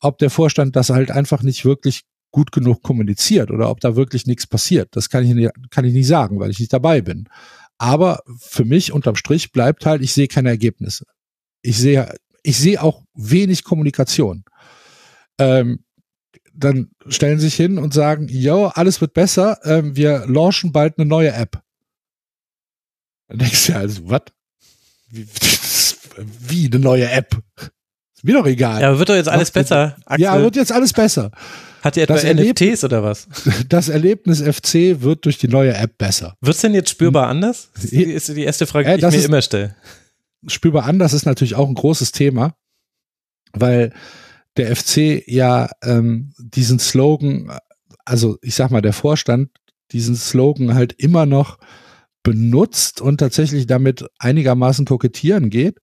[0.00, 4.26] Ob der Vorstand das halt einfach nicht wirklich gut genug kommuniziert oder ob da wirklich
[4.26, 7.28] nichts passiert, das kann ich, nicht, kann ich nicht sagen, weil ich nicht dabei bin.
[7.80, 11.06] Aber für mich unterm Strich bleibt halt, ich sehe keine Ergebnisse.
[11.62, 14.44] Ich sehe, ich sehe auch wenig Kommunikation.
[15.38, 15.82] Ähm,
[16.52, 20.98] dann stellen sie sich hin und sagen, yo, alles wird besser, ähm, wir launchen bald
[20.98, 21.62] eine neue App.
[23.28, 24.24] Dann denkst du ja, also, was?
[25.08, 25.26] Wie,
[26.38, 27.42] wie eine neue App?
[28.14, 28.82] Ist mir doch egal.
[28.82, 29.96] Ja, wird doch jetzt alles Doch, besser.
[30.04, 31.30] Axel, Ja, wird jetzt alles besser.
[31.82, 33.26] Hat ihr etwa das NFTs oder was?
[33.68, 36.36] Das Erlebnis FC wird durch die neue App besser.
[36.40, 37.70] Wird's denn jetzt spürbar anders?
[37.74, 39.74] Das ist die, erste Frage, Äh, die ich mir ist- immer stelle.
[40.46, 42.54] spürbar anders ist natürlich auch ein großes Thema,
[43.52, 43.92] weil
[44.56, 47.50] der FC ja ähm, diesen Slogan,
[48.04, 49.50] also ich sag mal, der Vorstand
[49.92, 51.58] diesen Slogan halt immer noch
[52.22, 55.78] benutzt und tatsächlich damit einigermaßen kokettieren geht.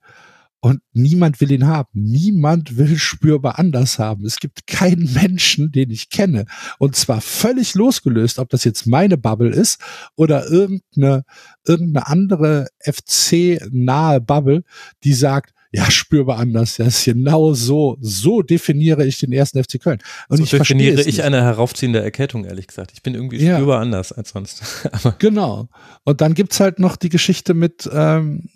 [0.59, 1.87] Und niemand will ihn haben.
[1.93, 4.25] Niemand will spürbar anders haben.
[4.25, 6.45] Es gibt keinen Menschen, den ich kenne.
[6.79, 9.79] Und zwar völlig losgelöst, ob das jetzt meine Bubble ist
[10.15, 11.23] oder irgendeine,
[11.65, 14.63] irgendeine andere FC-nahe Bubble,
[15.03, 16.77] die sagt, ja, spürbar anders.
[16.77, 17.97] Das ist genau so.
[17.99, 19.99] So definiere ich den ersten FC Köln.
[20.29, 21.21] Und so ich definiere ich nicht.
[21.23, 22.91] eine heraufziehende Erkältung, ehrlich gesagt.
[22.93, 23.57] Ich bin irgendwie Ja.
[23.57, 24.63] spürbar anders als sonst.
[25.19, 25.67] Genau.
[26.03, 28.49] Und dann gibt's halt noch die Geschichte mit, ähm,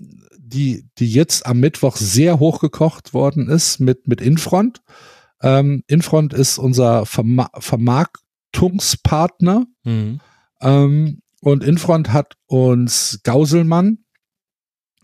[0.51, 4.81] die, die jetzt am Mittwoch sehr hochgekocht worden ist mit, mit Infront.
[5.41, 9.65] Ähm, Infront ist unser Verma Vermarktungspartner.
[9.83, 10.19] hm.
[10.61, 14.05] Ähm, und Infront hat uns Gauselmann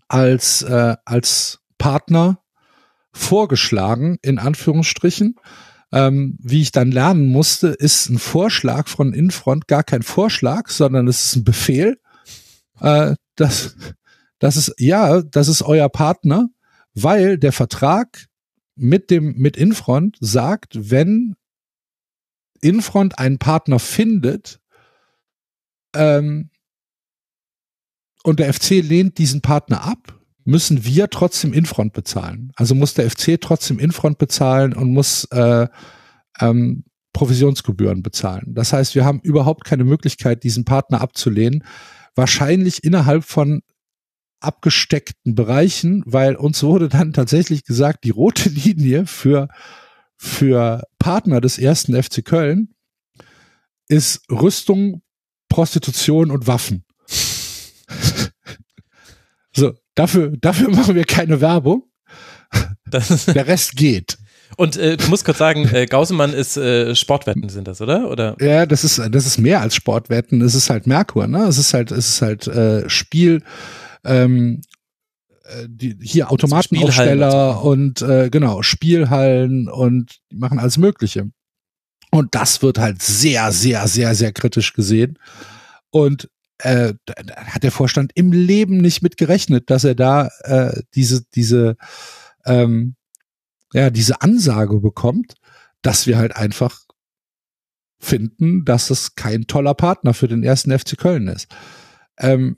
[0.08, 2.44] als, äh, als Partner
[3.12, 5.34] vorgeschlagen, in Anführungsstrichen.
[5.92, 11.08] Ähm, wie ich dann lernen musste, ist ein Vorschlag von Infront gar kein Vorschlag, sondern
[11.08, 12.00] es ist ein Befehl.
[12.82, 13.76] Äh, das,
[14.40, 16.50] das ist, ja, das ist euer Partner,
[16.94, 18.28] weil der Vertrag
[18.76, 21.36] mit dem, mit Infront sagt, wenn
[22.62, 24.60] Infront einen Partner findet,
[25.96, 26.50] ähm,
[28.24, 32.52] und der FC lehnt diesen Partner ab, müssen wir trotzdem Infront bezahlen.
[32.56, 35.68] Also muss der FC trotzdem Infront bezahlen und muss äh,
[36.40, 36.84] ähm,
[37.14, 38.54] Provisionsgebühren bezahlen.
[38.54, 41.64] Das heißt, wir haben überhaupt keine Möglichkeit, diesen Partner abzulehnen.
[42.16, 43.62] Wahrscheinlich innerhalb von
[44.40, 49.48] abgesteckten Bereichen, weil uns wurde dann tatsächlich gesagt, die rote Linie für,
[50.18, 52.74] für Partner des ersten FC Köln
[53.88, 55.02] ist Rüstung,
[55.50, 56.84] Prostitution und Waffen.
[59.56, 61.84] so, dafür, dafür machen wir keine Werbung.
[62.92, 64.18] Der Rest geht.
[64.56, 68.10] und äh, du musst kurz sagen, äh, Gausemann ist äh, Sportwetten sind das, oder?
[68.10, 68.36] Oder?
[68.40, 70.42] Ja, das ist, das ist mehr als Sportwetten.
[70.42, 71.44] Es ist halt Merkur, ne?
[71.44, 73.44] Es ist halt, es ist halt äh, Spiel,
[74.08, 74.62] ähm,
[75.44, 81.30] äh, die, hier Automatenaufsteller und äh, genau, Spielhallen und die machen alles Mögliche.
[82.10, 85.20] Und das wird halt sehr, sehr, sehr, sehr kritisch gesehen.
[85.90, 86.30] Und
[86.60, 86.94] äh,
[87.36, 91.78] hat der Vorstand im Leben nicht mit gerechnet, dass er da äh, diese, diese,
[92.46, 92.96] ähm,
[93.74, 95.36] ja, diese Ansage bekommt,
[95.82, 96.82] dass wir halt einfach
[98.00, 101.48] finden, dass es kein toller Partner für den ersten FC Köln ist.
[102.18, 102.58] Ähm,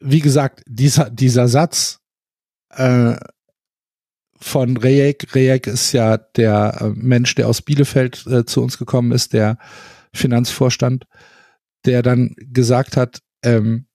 [0.00, 2.00] wie gesagt, dieser, dieser Satz
[2.70, 3.16] äh,
[4.38, 9.12] von Rejek, Rejek ist ja der äh, Mensch, der aus Bielefeld äh, zu uns gekommen
[9.12, 9.58] ist, der
[10.12, 11.06] Finanzvorstand,
[11.84, 13.86] der dann gesagt hat, ähm,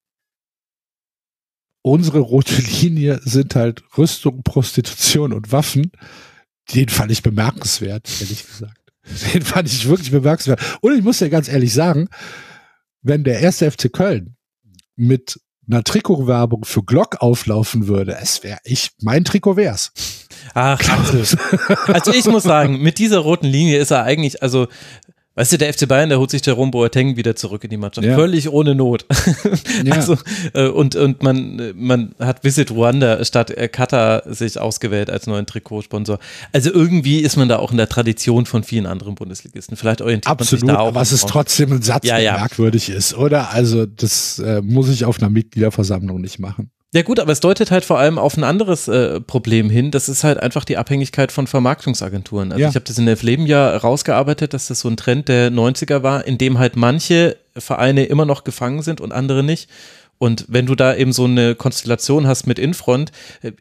[1.83, 5.91] unsere rote Linie sind halt Rüstung, Prostitution und Waffen.
[6.73, 8.77] Den fand ich bemerkenswert, ehrlich gesagt.
[9.33, 10.61] Den fand ich wirklich bemerkenswert.
[10.81, 12.07] Und ich muss ja ganz ehrlich sagen,
[13.01, 14.35] wenn der erste FC Köln
[14.95, 15.39] mit
[15.71, 19.91] einer Trikotwerbung für Glock auflaufen würde, es wäre ich, mein Trikot wär's.
[20.53, 21.25] Ach, Axel.
[21.93, 24.67] Also ich muss sagen, mit dieser roten Linie ist er eigentlich, also
[25.41, 28.05] Weißt du, der FC Bayern, der holt sich Jerome Boateng wieder zurück in die Mannschaft.
[28.05, 28.13] Ja.
[28.13, 29.05] Völlig ohne Not.
[29.83, 29.95] Ja.
[29.95, 30.17] Also,
[30.53, 35.47] äh, und, und man, man hat Visit Rwanda statt äh, Qatar sich ausgewählt als neuen
[35.47, 36.19] Trikotsponsor.
[36.51, 39.77] Also irgendwie ist man da auch in der Tradition von vielen anderen Bundesligisten.
[39.77, 40.89] Vielleicht orientiert man Absolut, sich da auch.
[40.89, 43.51] aber es ist trotzdem ein Satz, Ja, der merkwürdig ist, oder?
[43.51, 46.69] Also das äh, muss ich auf einer Mitgliederversammlung nicht machen.
[46.93, 49.91] Ja gut, aber es deutet halt vor allem auf ein anderes äh, Problem hin.
[49.91, 52.51] Das ist halt einfach die Abhängigkeit von Vermarktungsagenturen.
[52.51, 52.69] Also Ja.
[52.69, 56.03] ich habe das in der Leben ja rausgearbeitet, dass das so ein Trend der 90er
[56.03, 59.69] war, in dem halt manche Vereine immer noch gefangen sind und andere nicht.
[60.17, 63.11] Und wenn du da eben so eine Konstellation hast mit Infront,
[63.41, 63.53] äh,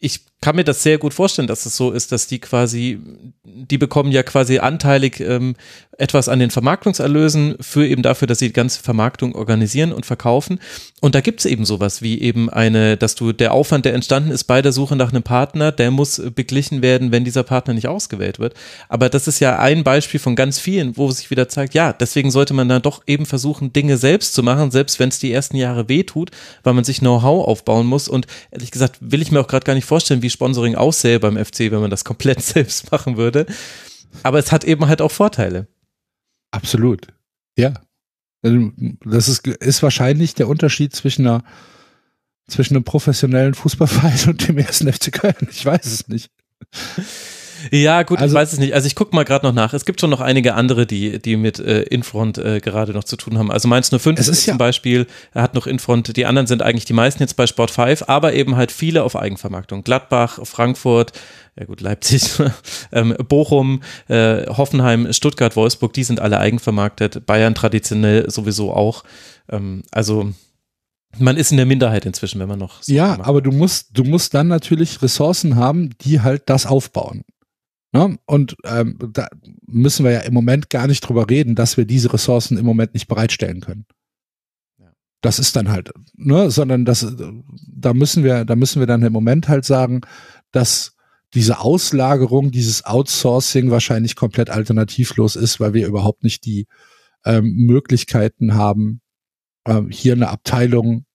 [0.00, 2.98] ich, kann mir das sehr gut vorstellen, dass es so ist, dass die quasi,
[3.44, 5.54] die bekommen ja quasi anteilig ähm,
[5.98, 10.58] etwas an den Vermarktungserlösen für eben dafür, dass sie die ganze Vermarktung organisieren und verkaufen.
[11.02, 14.30] Und da gibt es eben sowas wie eben eine, dass du der Aufwand, der entstanden
[14.30, 17.74] ist bei der Suche nach einem Partner, der muss äh, beglichen werden, wenn dieser Partner
[17.74, 18.54] nicht ausgewählt wird.
[18.88, 22.30] Aber das ist ja ein Beispiel von ganz vielen, wo sich wieder zeigt, ja, deswegen
[22.30, 25.58] sollte man dann doch eben versuchen, Dinge selbst zu machen, selbst wenn es die ersten
[25.58, 26.30] Jahre wehtut,
[26.62, 28.08] weil man sich Know-how aufbauen muss.
[28.08, 31.36] Und ehrlich gesagt, will ich mir auch gerade gar nicht vorstellen, wie Sponsoring aussähe beim
[31.36, 33.44] FC, wenn man das komplett selbst machen würde.
[34.22, 35.66] Aber es hat eben halt auch Vorteile.
[36.52, 37.08] Absolut.
[37.58, 37.74] Ja.
[38.42, 38.70] Also,
[39.04, 41.42] Das ist, ist wahrscheinlich der Unterschied zwischen einer,
[42.46, 45.48] zwischen einem professionellen Fußballverein und dem ersten FC Köln.
[45.50, 46.30] Ich weiß es nicht.
[47.70, 48.74] Ja, gut, Also- ich weiß es nicht.
[48.74, 49.72] Also ich gucke mal gerade noch nach.
[49.74, 53.16] Es gibt schon noch einige andere, die, die mit äh, Infront äh, gerade noch zu
[53.16, 53.50] tun haben.
[53.50, 56.16] Also Mainz 05 Es ist zum ja- Beispiel, er hat noch Infront.
[56.16, 59.16] Die anderen sind eigentlich die meisten jetzt bei Sport 5, aber eben halt viele auf
[59.16, 59.82] Eigenvermarktung.
[59.84, 61.12] Gladbach, Frankfurt,
[61.58, 62.30] ja gut, Leipzig,
[62.92, 67.26] ähm, Bochum, äh, Hoffenheim, Stuttgart, Wolfsburg, die sind alle eigenvermarktet.
[67.26, 69.04] Bayern traditionell sowieso auch.
[69.50, 70.32] Ähm, also
[71.18, 73.28] man ist in der Minderheit inzwischen, wenn man noch so Ja, macht.
[73.28, 77.24] aber du musst, du musst dann natürlich Ressourcen haben, die halt das aufbauen.
[77.92, 78.18] Ne?
[78.26, 79.28] Und ähm, da
[79.66, 82.94] müssen wir ja im Moment gar nicht drüber reden, dass wir diese Ressourcen im Moment
[82.94, 83.84] nicht bereitstellen können.
[84.78, 84.92] Ja.
[85.22, 87.16] Das ist dann halt, ne, sondern das,
[87.66, 90.02] da müssen wir, da müssen wir dann im Moment halt sagen,
[90.52, 90.96] dass
[91.34, 96.66] diese Auslagerung, dieses Outsourcing wahrscheinlich komplett alternativlos ist, weil wir überhaupt nicht die
[97.24, 99.00] ähm, Möglichkeiten haben,
[99.66, 101.06] ähm, hier eine Abteilung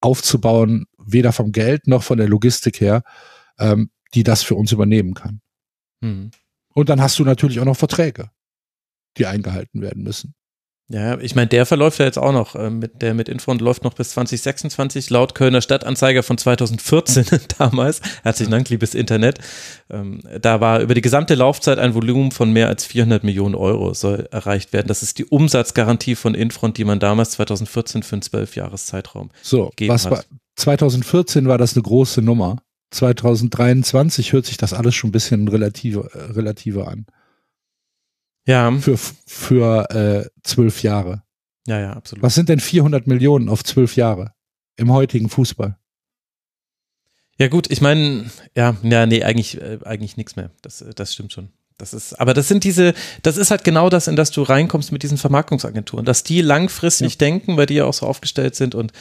[0.00, 3.02] aufzubauen, weder vom Geld noch von der Logistik her,
[3.58, 5.40] ähm, die das für uns übernehmen kann.
[6.02, 6.30] Hm.
[6.74, 8.30] Und dann hast du natürlich auch noch Verträge,
[9.16, 10.34] die eingehalten werden müssen.
[10.88, 12.54] Ja, ich meine, der verläuft ja jetzt auch noch.
[12.54, 17.26] äh, Mit, der mit Infront läuft noch bis 2026, laut Kölner Stadtanzeiger von 2014
[17.58, 18.00] damals.
[18.22, 19.40] Herzlichen Dank, liebes Internet.
[19.90, 23.94] Ähm, da war über die gesamte Laufzeit ein Volumen von mehr als 400 Millionen Euro
[23.94, 24.86] soll erreicht werden.
[24.86, 29.30] Das ist die Umsatzgarantie von Infront, die man damals 2014 für einen Zwölfjahreszeitraum.
[29.42, 30.12] So, Gegeben was hat.
[30.12, 30.24] war
[30.54, 32.58] 2014 war das eine große Nummer.
[32.96, 37.06] 2023 hört sich das alles schon ein bisschen relative, äh, relativer an.
[38.46, 41.22] Ja, Für, für äh, zwölf Jahre.
[41.66, 42.22] ja, ja, absolut.
[42.22, 44.32] Was sind denn 400 Millionen auf zwölf Jahre
[44.76, 45.76] im heutigen Fußball?
[47.38, 50.50] Ja gut, ich meine, ja, ja, nee, eigentlich, äh, eigentlich nichts mehr.
[50.62, 51.50] Das, äh, das stimmt schon.
[51.76, 54.92] Das ist, aber das sind diese, das ist halt genau das, in das du reinkommst
[54.92, 58.92] mit diesen Vermarktungsagenturen, dass die langfristig denken, weil die ja auch so aufgestellt sind und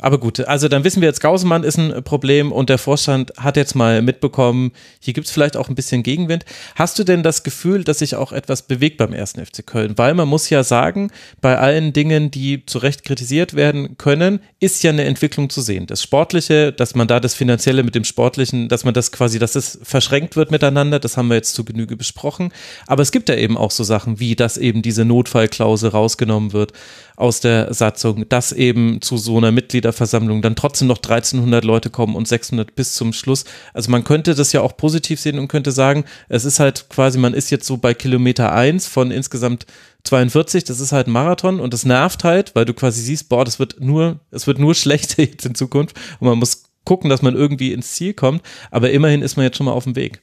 [0.00, 3.56] aber gut, also dann wissen wir jetzt, Gausemann ist ein Problem und der Vorstand hat
[3.56, 6.44] jetzt mal mitbekommen, hier gibt es vielleicht auch ein bisschen Gegenwind.
[6.74, 9.96] Hast du denn das Gefühl, dass sich auch etwas bewegt beim ersten FC Köln?
[9.96, 11.10] Weil man muss ja sagen,
[11.40, 15.86] bei allen Dingen, die zu Recht kritisiert werden können, ist ja eine Entwicklung zu sehen.
[15.86, 19.54] Das Sportliche, dass man da das Finanzielle mit dem Sportlichen, dass man das quasi, dass
[19.54, 22.52] es verschränkt wird miteinander, das haben wir jetzt zu Genüge besprochen.
[22.86, 26.72] Aber es gibt ja eben auch so Sachen wie, dass eben diese Notfallklausel rausgenommen wird
[27.16, 32.16] aus der Satzung, dass eben zu so einer Mitgliederversammlung dann trotzdem noch 1300 Leute kommen
[32.16, 33.44] und 600 bis zum Schluss.
[33.72, 37.18] Also man könnte das ja auch positiv sehen und könnte sagen, es ist halt quasi,
[37.18, 39.66] man ist jetzt so bei Kilometer 1 von insgesamt
[40.04, 43.44] 42, das ist halt ein Marathon und das nervt halt, weil du quasi siehst, boah,
[43.44, 47.22] das wird nur, es wird nur schlechter jetzt in Zukunft und man muss gucken, dass
[47.22, 50.22] man irgendwie ins Ziel kommt, aber immerhin ist man jetzt schon mal auf dem Weg.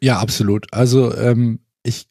[0.00, 0.66] Ja, absolut.
[0.72, 2.08] Also ähm, ich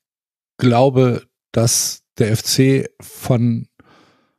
[0.57, 3.67] glaube, dass der FC von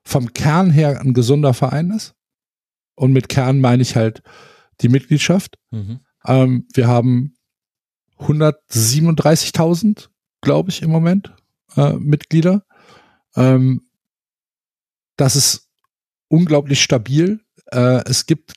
[0.04, 2.14] vom Kern her ein gesunder Verein ist.
[2.94, 4.22] Und mit Kern meine ich halt
[4.80, 5.58] die Mitgliedschaft.
[5.70, 6.00] Mhm.
[6.26, 7.34] Ähm, wir haben
[8.18, 10.08] 137.000,
[10.40, 11.34] glaube ich, im Moment
[11.76, 12.64] äh, Mitglieder.
[13.36, 13.82] Ähm,
[15.16, 15.68] das ist
[16.28, 17.40] unglaublich stabil.
[17.70, 18.54] Äh, es gibt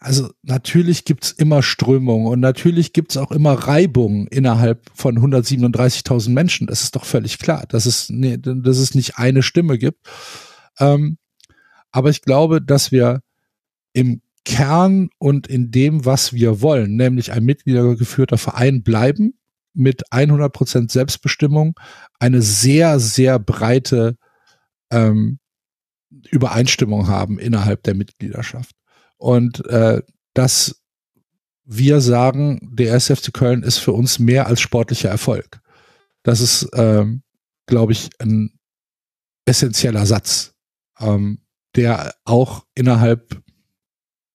[0.00, 6.66] also natürlich gibt's immer Strömungen und natürlich gibt's auch immer Reibungen innerhalb von 137.000 Menschen.
[6.66, 10.06] Das ist doch völlig klar, dass es, nee, dass es nicht eine Stimme gibt.
[10.78, 11.18] Ähm,
[11.90, 13.20] aber ich glaube, dass wir
[13.92, 19.38] im Kern und in dem, was wir wollen, nämlich ein mitgliedergeführter Verein bleiben,
[19.72, 21.78] mit 100% Selbstbestimmung,
[22.18, 24.16] eine sehr, sehr breite
[24.90, 25.38] ähm,
[26.30, 28.76] Übereinstimmung haben innerhalb der Mitgliedschaft.
[29.16, 30.02] Und äh,
[30.32, 30.80] dass
[31.64, 35.60] wir sagen, der SFC Köln ist für uns mehr als sportlicher Erfolg.
[36.22, 37.22] Das ist, ähm,
[37.66, 38.58] glaube ich, ein
[39.46, 40.53] essentieller Satz,
[41.00, 41.40] ähm,
[41.76, 43.40] der auch innerhalb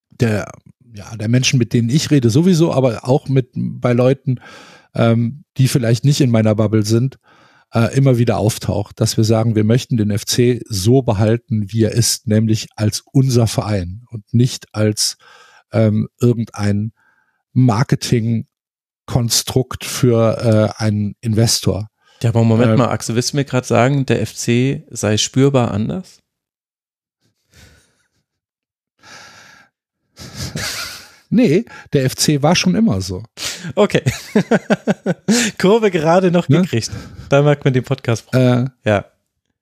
[0.09, 0.51] der,
[0.93, 4.39] ja, der Menschen, mit denen ich rede, sowieso, aber auch mit bei Leuten,
[4.93, 7.19] ähm, die vielleicht nicht in meiner Bubble sind,
[7.73, 11.91] äh, immer wieder auftaucht, dass wir sagen, wir möchten den FC so behalten, wie er
[11.91, 15.17] ist, nämlich als unser Verein und nicht als
[15.71, 16.91] ähm, irgendein
[17.53, 21.87] Marketingkonstrukt für äh, einen Investor.
[22.23, 25.71] Ja, aber Moment Ähm, mal, Axel, willst du mir gerade sagen, der FC sei spürbar
[25.71, 26.19] anders?
[31.29, 33.23] Nee, der FC war schon immer so.
[33.75, 34.01] Okay.
[35.59, 36.61] Kurve gerade noch Ne?
[36.61, 36.91] gekriegt.
[37.29, 38.25] Da merkt man den Podcast.
[38.33, 39.05] Äh, Ja.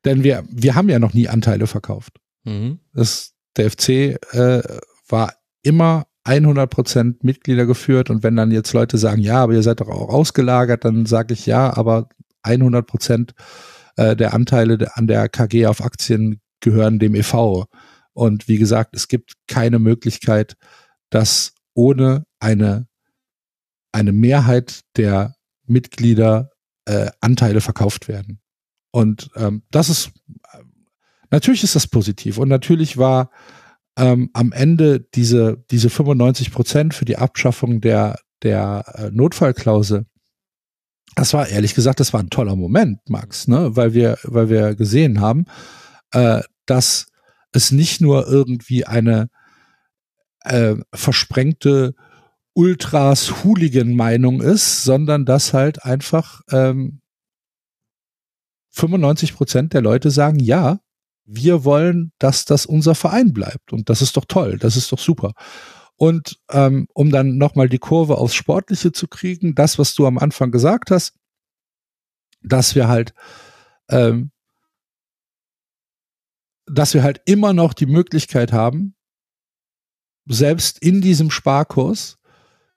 [0.06, 2.20] denn wir, wir haben ja noch nie Anteile verkauft.
[2.44, 2.80] Mhm.
[2.94, 3.90] Das, der FC
[4.34, 4.62] äh,
[5.10, 9.80] war immer 100% Mitglieder geführt und wenn dann jetzt Leute sagen, ja, aber ihr seid
[9.82, 12.10] doch auch ausgelagert, dann sage ich ja, aber
[12.46, 13.32] 100%
[13.96, 17.66] äh, der Anteile an der KG auf Aktien gehören dem EV
[18.14, 20.56] Und wie gesagt, es gibt keine Möglichkeit,
[21.10, 22.88] dass ohne eine,
[23.92, 26.52] eine Mehrheit der Mitglieder
[26.86, 28.42] äh, Anteile verkauft werden.
[28.92, 30.12] Und ähm, das ist,
[31.30, 32.40] natürlich ist das positiv.
[32.40, 33.30] Und natürlich war
[33.96, 40.06] ähm, am Ende diese, diese 95 Prozent für die Abschaffung der, der äh, Notfallklausel
[41.16, 43.76] das war ehrlich gesagt, das war ein toller Moment, Max, ne?
[43.76, 45.46] weil wir, weil wir gesehen haben,
[46.12, 47.08] äh, dass
[47.52, 49.30] es nicht nur irgendwie eine
[50.50, 51.96] äh, versprengte
[52.54, 57.02] Ultras Hooligan-Meinung ist, sondern dass halt einfach ähm,
[58.72, 60.80] 95 Prozent der Leute sagen, ja,
[61.26, 63.74] wir wollen, dass das unser Verein bleibt.
[63.74, 65.34] Und das ist doch toll, das ist doch super.
[65.98, 70.18] Und ähm, um dann nochmal die Kurve aufs Sportliche zu kriegen, das, was du am
[70.18, 71.16] Anfang gesagt hast,
[72.42, 73.14] dass wir halt,
[73.90, 74.32] ähm,
[76.66, 78.96] dass wir halt immer noch die Möglichkeit haben,
[80.28, 82.18] selbst in diesem Sparkurs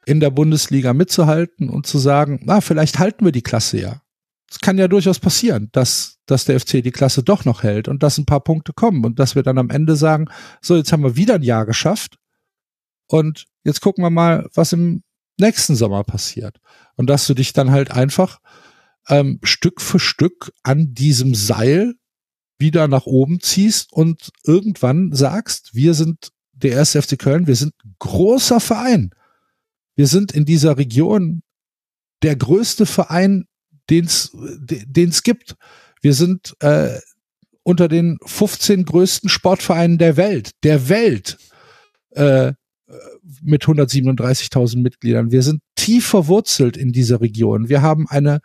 [0.07, 4.03] in der Bundesliga mitzuhalten und zu sagen, na, vielleicht halten wir die Klasse ja.
[4.51, 8.03] Es kann ja durchaus passieren, dass, dass der FC die Klasse doch noch hält und
[8.03, 10.27] dass ein paar Punkte kommen und dass wir dann am Ende sagen,
[10.61, 12.17] so, jetzt haben wir wieder ein Jahr geschafft
[13.07, 15.03] und jetzt gucken wir mal, was im
[15.39, 16.59] nächsten Sommer passiert.
[16.97, 18.41] Und dass du dich dann halt einfach
[19.09, 21.95] ähm, Stück für Stück an diesem Seil
[22.59, 26.33] wieder nach oben ziehst und irgendwann sagst, wir sind
[26.63, 29.11] der erste FC Köln, wir sind großer Verein.
[29.97, 31.43] Wir sind in dieser Region
[32.23, 33.47] der größte Verein,
[33.89, 35.57] den es gibt.
[36.01, 36.99] Wir sind äh,
[37.63, 41.39] unter den 15 größten Sportvereinen der Welt, der Welt.
[42.11, 42.53] Äh,
[43.43, 45.31] mit 137.000 Mitgliedern.
[45.31, 47.69] Wir sind tief verwurzelt in dieser Region.
[47.69, 48.41] Wir haben eine,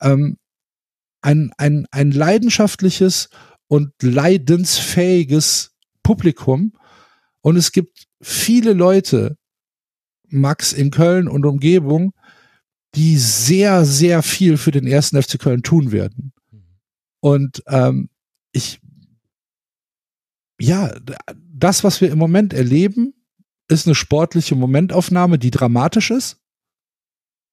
[0.00, 0.38] ähm,
[1.20, 3.28] ein, ein, ein leidenschaftliches
[3.68, 6.72] und leidensfähiges Publikum.
[7.44, 9.36] Und es gibt viele Leute,
[10.28, 12.14] Max in Köln und Umgebung,
[12.94, 16.32] die sehr, sehr viel für den ersten FC Köln tun werden.
[17.20, 18.08] Und ähm,
[18.52, 18.80] ich,
[20.58, 20.94] ja,
[21.52, 23.12] das, was wir im Moment erleben,
[23.68, 26.40] ist eine sportliche Momentaufnahme, die dramatisch ist.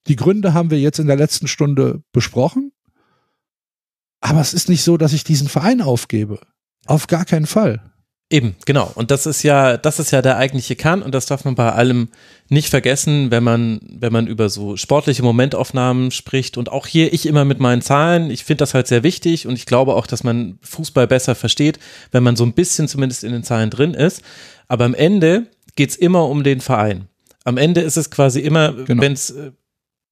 [0.07, 2.71] Die Gründe haben wir jetzt in der letzten Stunde besprochen.
[4.21, 6.39] Aber es ist nicht so, dass ich diesen Verein aufgebe.
[6.85, 7.90] Auf gar keinen Fall.
[8.31, 8.89] Eben, genau.
[8.95, 11.73] Und das ist ja, das ist ja der eigentliche Kern und das darf man bei
[11.73, 12.07] allem
[12.47, 17.25] nicht vergessen, wenn man, wenn man über so sportliche Momentaufnahmen spricht und auch hier ich
[17.25, 18.31] immer mit meinen Zahlen.
[18.31, 21.77] Ich finde das halt sehr wichtig und ich glaube auch, dass man Fußball besser versteht,
[22.13, 24.21] wenn man so ein bisschen zumindest in den Zahlen drin ist.
[24.69, 27.09] Aber am Ende geht es immer um den Verein.
[27.43, 29.01] Am Ende ist es quasi immer, genau.
[29.01, 29.51] wenn es, äh,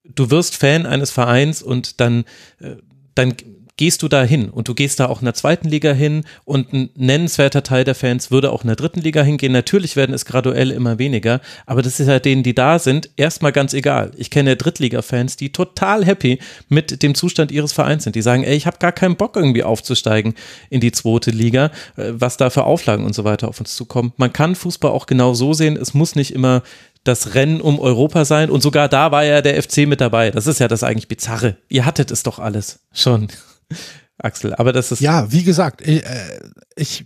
[0.04, 2.26] du wirst Fan eines Vereins und dann,
[2.60, 2.76] äh,
[3.16, 3.34] dann
[3.80, 6.74] gehst du da hin und du gehst da auch in der zweiten Liga hin und
[6.74, 9.54] ein nennenswerter Teil der Fans würde auch in der dritten Liga hingehen.
[9.54, 13.54] Natürlich werden es graduell immer weniger, aber das ist ja denen, die da sind, erstmal
[13.54, 14.12] ganz egal.
[14.18, 18.18] Ich kenne Drittliga-Fans, die total happy mit dem Zustand ihres Vereins sind.
[18.18, 20.34] Die sagen, ey, ich habe gar keinen Bock irgendwie aufzusteigen
[20.70, 24.12] in die zweite Liga, äh, was da für Auflagen und so weiter auf uns zukommen.
[24.18, 25.78] Man kann Fußball auch genau so sehen.
[25.78, 26.64] Es muss nicht immer
[27.06, 30.32] das Rennen um Europa sein und sogar da war ja der FC mit dabei.
[30.32, 31.56] Das ist ja das eigentlich Bizarre.
[31.70, 33.30] Ihr hattet es doch alles schon.
[34.18, 35.00] Axel, aber das ist.
[35.00, 36.40] Ja, wie gesagt, ich, äh,
[36.76, 37.06] ich,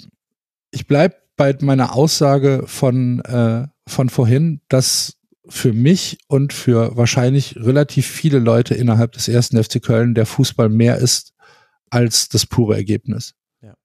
[0.72, 7.58] ich bleibe bei meiner Aussage von, äh, von vorhin, dass für mich und für wahrscheinlich
[7.58, 11.34] relativ viele Leute innerhalb des ersten FC Köln der Fußball mehr ist
[11.90, 13.36] als das pure Ergebnis.
[13.62, 13.76] Ja.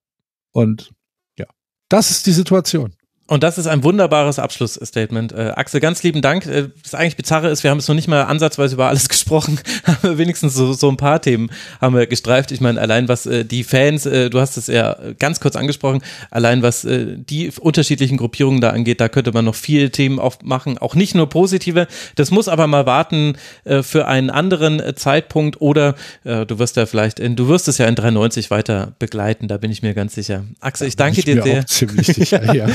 [0.51, 0.91] Und
[1.37, 1.45] ja,
[1.89, 2.95] das ist die Situation.
[3.29, 5.33] Und das ist ein wunderbares Abschlussstatement.
[5.33, 6.47] Äh, Axel, ganz lieben Dank.
[6.47, 9.59] Äh, das eigentlich Bizarre ist, wir haben jetzt noch nicht mal ansatzweise über alles gesprochen,
[9.85, 12.51] aber wenigstens so, so ein paar Themen haben wir gestreift.
[12.51, 16.01] Ich meine, allein was äh, die Fans, äh, du hast es ja ganz kurz angesprochen,
[16.31, 20.79] allein was äh, die unterschiedlichen Gruppierungen da angeht, da könnte man noch viele Themen aufmachen,
[20.79, 21.87] auch nicht nur positive.
[22.15, 26.77] Das muss aber mal warten äh, für einen anderen äh, Zeitpunkt oder äh, du wirst
[26.77, 29.93] ja vielleicht, in, du wirst es ja in 93 weiter begleiten, da bin ich mir
[29.93, 30.45] ganz sicher.
[30.61, 31.67] Axel, ich danke dir sehr.
[31.67, 32.67] ziemlich sicher, ja.
[32.69, 32.73] Ja,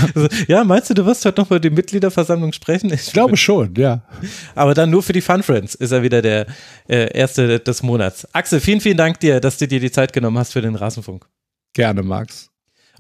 [0.65, 2.93] meinst du, du wirst heute noch bei der Mitgliederversammlung sprechen?
[2.93, 4.03] Ich glaube schon, ja.
[4.55, 6.47] Aber dann nur für die Fun Friends ist er wieder der
[6.89, 8.27] äh, erste des Monats.
[8.33, 11.27] Axel, vielen, vielen Dank dir, dass du dir die Zeit genommen hast für den Rasenfunk.
[11.75, 12.54] Gerne, Max.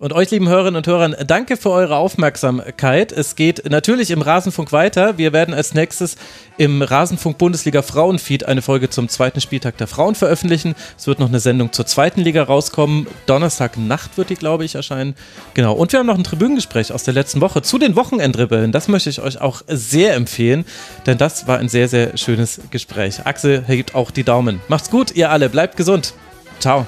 [0.04, 3.10] Und euch, lieben Hörerinnen und Hörern, danke für eure Aufmerksamkeit.
[3.10, 5.16] Es geht natürlich im Rasenfunk weiter.
[5.16, 6.16] Wir werden als nächstes
[6.58, 10.74] im Rasenfunk Bundesliga Frauenfeed eine Folge zum zweiten Spieltag der Frauen veröffentlichen.
[10.98, 13.06] Es wird noch eine Sendung zur zweiten Liga rauskommen.
[13.24, 15.14] Donnerstagnacht wird die, glaube ich, erscheinen.
[15.54, 15.72] Genau.
[15.72, 18.72] Und wir haben noch ein Tribünengespräch aus der letzten Woche zu den Wochenendrebellen.
[18.72, 20.66] Das möchte ich euch auch sehr empfehlen,
[21.06, 23.24] denn das war ein sehr, sehr schönes Gespräch.
[23.24, 24.60] Axel hebt auch die Daumen.
[24.68, 25.48] Macht's gut, ihr alle.
[25.48, 26.12] Bleibt gesund.
[26.60, 26.86] Ciao.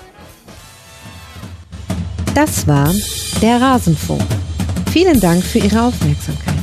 [2.37, 2.95] Das war
[3.41, 4.21] der Rasenfunk.
[4.93, 6.55] Vielen Dank für Ihre Aufmerksamkeit.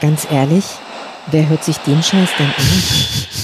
[0.00, 0.64] Ganz ehrlich,
[1.30, 2.54] wer hört sich den Scheiß denn an?